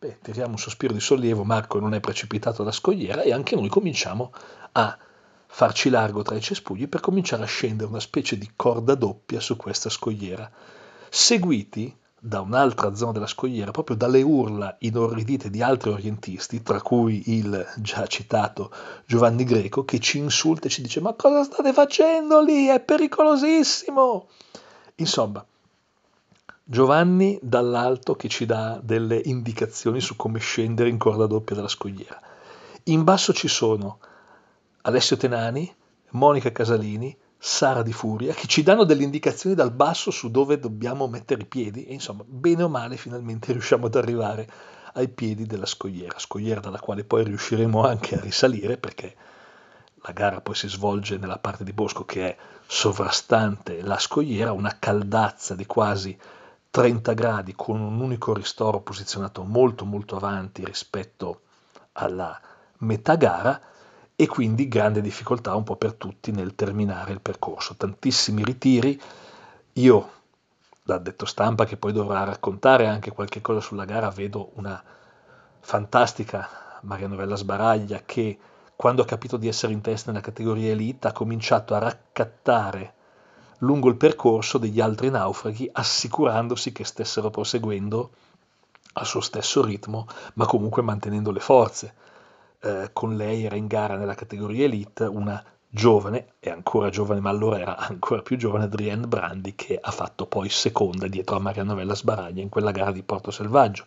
[0.02, 3.68] Beh, tiriamo un sospiro di sollievo, Marco non è precipitato alla scogliera e anche noi
[3.68, 4.32] cominciamo
[4.72, 4.98] a
[5.46, 9.58] farci largo tra i cespugli per cominciare a scendere una specie di corda doppia su
[9.58, 10.50] questa scogliera,
[11.10, 17.36] seguiti da un'altra zona della scogliera, proprio dalle urla inorridite di altri orientisti, tra cui
[17.38, 18.72] il già citato
[19.06, 22.68] Giovanni Greco, che ci insulta e ci dice ma cosa state facendo lì?
[22.68, 24.30] È pericolosissimo!
[24.96, 25.46] Insomma,
[26.72, 32.22] Giovanni dall'alto che ci dà delle indicazioni su come scendere in corda doppia dalla scogliera.
[32.84, 33.98] In basso ci sono
[34.82, 35.76] Alessio Tenani,
[36.12, 41.08] Monica Casalini, Sara di Furia, che ci danno delle indicazioni dal basso su dove dobbiamo
[41.08, 44.48] mettere i piedi e insomma, bene o male, finalmente riusciamo ad arrivare
[44.94, 49.16] ai piedi della scogliera, scogliera dalla quale poi riusciremo anche a risalire perché
[50.04, 54.78] la gara poi si svolge nella parte di bosco che è sovrastante la scogliera, una
[54.78, 56.16] caldazza di quasi
[56.72, 61.42] 30 gradi con un unico ristoro posizionato molto molto avanti rispetto
[61.94, 62.40] alla
[62.80, 63.60] metà gara
[64.16, 67.76] e quindi grande difficoltà un po' per tutti nel terminare il percorso.
[67.76, 69.02] Tantissimi ritiri,
[69.74, 70.12] io
[70.84, 74.84] da detto stampa che poi dovrà raccontare anche qualche cosa sulla gara, vedo una
[75.60, 78.38] fantastica Maria Novella Sbaraglia che
[78.76, 82.94] quando ha capito di essere in testa nella categoria elite ha cominciato a raccattare
[83.60, 88.12] lungo il percorso degli altri naufraghi assicurandosi che stessero proseguendo
[88.94, 91.94] al suo stesso ritmo ma comunque mantenendo le forze
[92.62, 97.30] eh, con lei era in gara nella categoria elite una giovane, e ancora giovane, ma
[97.30, 101.64] allora era ancora più giovane, Adrienne Brandi, che ha fatto poi seconda dietro a Maria
[101.64, 103.86] Novella Sbaraglia in quella gara di Porto Selvaggio.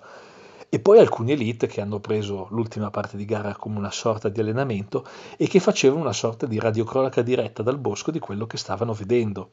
[0.75, 4.41] E poi alcuni elite che hanno preso l'ultima parte di gara come una sorta di
[4.41, 5.07] allenamento
[5.37, 9.51] e che facevano una sorta di radiocronaca diretta dal bosco di quello che stavano vedendo.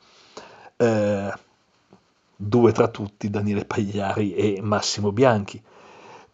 [0.78, 1.34] Eh,
[2.38, 5.62] due tra tutti, Daniele Pagliari e Massimo Bianchi.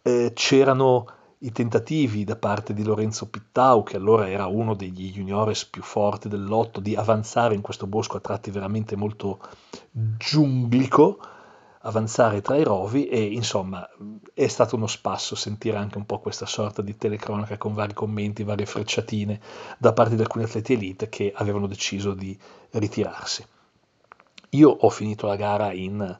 [0.02, 1.06] Eh, c'erano
[1.38, 6.28] i tentativi da parte di Lorenzo Pittau, che allora era uno degli juniores più forti
[6.28, 9.40] del lotto, di avanzare in questo bosco a tratti veramente molto
[9.90, 11.18] giunglico,
[11.86, 13.88] avanzare tra i rovi e insomma
[14.34, 18.42] è stato uno spasso sentire anche un po' questa sorta di telecronaca con vari commenti,
[18.42, 19.40] varie frecciatine
[19.78, 22.36] da parte di alcuni atleti elite che avevano deciso di
[22.72, 23.46] ritirarsi.
[24.50, 26.18] Io ho finito la gara in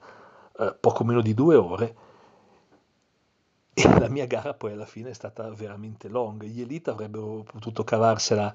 [0.58, 1.96] eh, poco meno di due ore
[3.74, 6.44] e la mia gara poi alla fine è stata veramente long.
[6.44, 8.54] Gli Elite avrebbero potuto cavarsela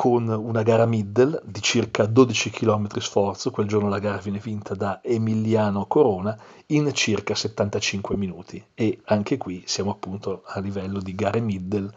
[0.00, 4.74] con una gara middle di circa 12 km sforzo, quel giorno la gara viene vinta
[4.74, 6.34] da Emiliano Corona
[6.68, 11.90] in circa 75 minuti e anche qui siamo appunto a livello di gare middle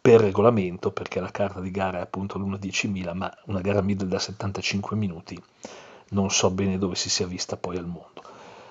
[0.00, 4.18] per regolamento perché la carta di gara è appunto l'1-10.000 ma una gara middle da
[4.18, 5.38] 75 minuti
[6.12, 8.22] non so bene dove si sia vista poi al mondo.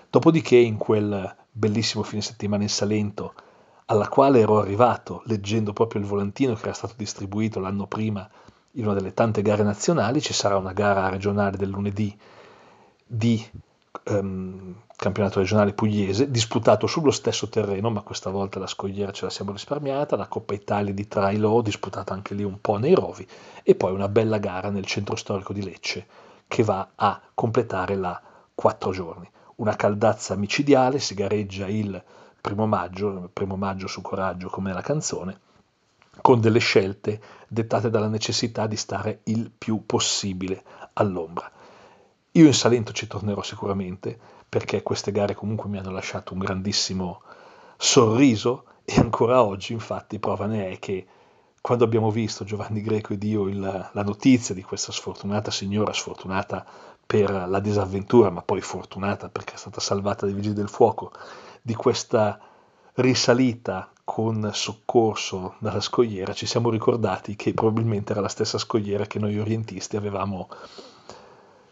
[0.09, 3.35] Dopodiché in quel bellissimo fine settimana in Salento,
[3.85, 8.27] alla quale ero arrivato leggendo proprio il volantino che era stato distribuito l'anno prima
[8.74, 12.17] in una delle tante gare nazionali, ci sarà una gara regionale del lunedì
[13.05, 13.43] di
[14.05, 19.32] um, campionato regionale pugliese, disputato sullo stesso terreno, ma questa volta la scogliera ce la
[19.32, 23.26] siamo risparmiata, la Coppa Italia di Trailo, disputata anche lì un po' nei rovi,
[23.63, 26.05] e poi una bella gara nel centro storico di Lecce,
[26.47, 28.22] che va a completare la
[28.53, 29.30] quattro giorni.
[29.55, 32.01] Una caldazza micidiale, si gareggia il
[32.41, 35.39] primo maggio, primo maggio su coraggio come la canzone,
[36.22, 40.63] con delle scelte dettate dalla necessità di stare il più possibile
[40.93, 41.51] all'ombra.
[42.34, 44.17] Io in Salento ci tornerò sicuramente
[44.47, 47.22] perché queste gare comunque mi hanno lasciato un grandissimo
[47.78, 51.07] sorriso e ancora oggi infatti prova ne è che
[51.61, 56.65] quando abbiamo visto Giovanni Greco ed io il, la notizia di questa sfortunata signora, sfortunata
[57.05, 61.11] per la disavventura, ma poi fortunata perché è stata salvata dai vigili del fuoco,
[61.61, 62.39] di questa
[62.95, 69.20] risalita con soccorso dalla scogliera, ci siamo ricordati che probabilmente era la stessa scogliera che
[69.20, 70.49] noi orientisti avevamo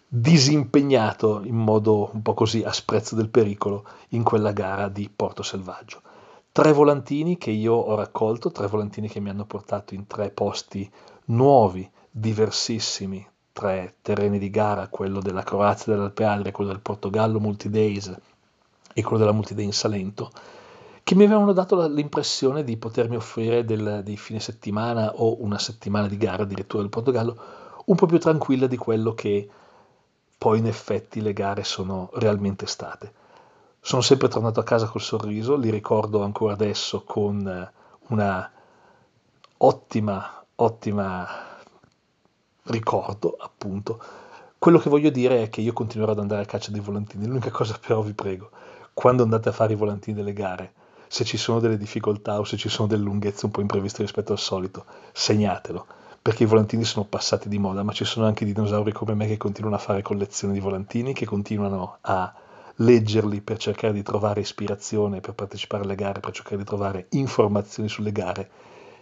[0.07, 5.41] disimpegnato in modo un po' così a sprezzo del pericolo in quella gara di Porto
[5.41, 6.03] Selvaggio.
[6.51, 10.87] Tre volantini che io ho raccolto, tre volantini che mi hanno portato in tre posti
[11.25, 18.15] nuovi, diversissimi, tre terreni di gara, quello della Croazia dell'Alpe Adria, quello del Portogallo Multidays
[18.93, 20.29] e quello della Multiday in Salento,
[21.07, 26.05] che mi avevano dato l'impressione di potermi offrire del, dei fine settimana o una settimana
[26.05, 27.37] di gara addirittura del Portogallo
[27.85, 29.49] un po' più tranquilla di quello che
[30.37, 33.13] poi in effetti le gare sono realmente state.
[33.79, 37.71] Sono sempre tornato a casa col sorriso, li ricordo ancora adesso con
[38.07, 38.51] una
[39.59, 41.25] ottima, ottima
[42.63, 44.03] ricordo, appunto.
[44.57, 47.27] Quello che voglio dire è che io continuerò ad andare a caccia dei volantini.
[47.27, 48.49] L'unica cosa però vi prego,
[48.93, 50.73] quando andate a fare i volantini delle gare,
[51.07, 54.31] se ci sono delle difficoltà o se ci sono delle lunghezze un po' impreviste rispetto
[54.31, 55.85] al solito, segnatelo,
[56.21, 59.37] perché i volantini sono passati di moda, ma ci sono anche dinosauri come me che
[59.37, 62.33] continuano a fare collezioni di volantini, che continuano a
[62.77, 67.89] leggerli per cercare di trovare ispirazione, per partecipare alle gare, per cercare di trovare informazioni
[67.89, 68.49] sulle gare.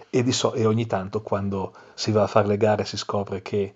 [0.10, 3.74] E, so, e ogni tanto quando si va a fare le gare si scopre che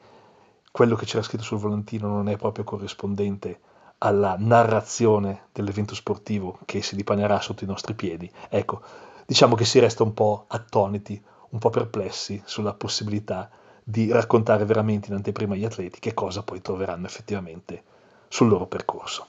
[0.71, 3.59] quello che c'era scritto sul volantino non è proprio corrispondente
[3.99, 8.29] alla narrazione dell'evento sportivo che si dipanerà sotto i nostri piedi.
[8.49, 8.81] Ecco,
[9.25, 13.49] diciamo che si resta un po' attoniti, un po' perplessi sulla possibilità
[13.83, 17.83] di raccontare veramente in anteprima agli atleti che cosa poi troveranno effettivamente
[18.27, 19.27] sul loro percorso.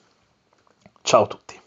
[1.02, 1.59] Ciao a tutti.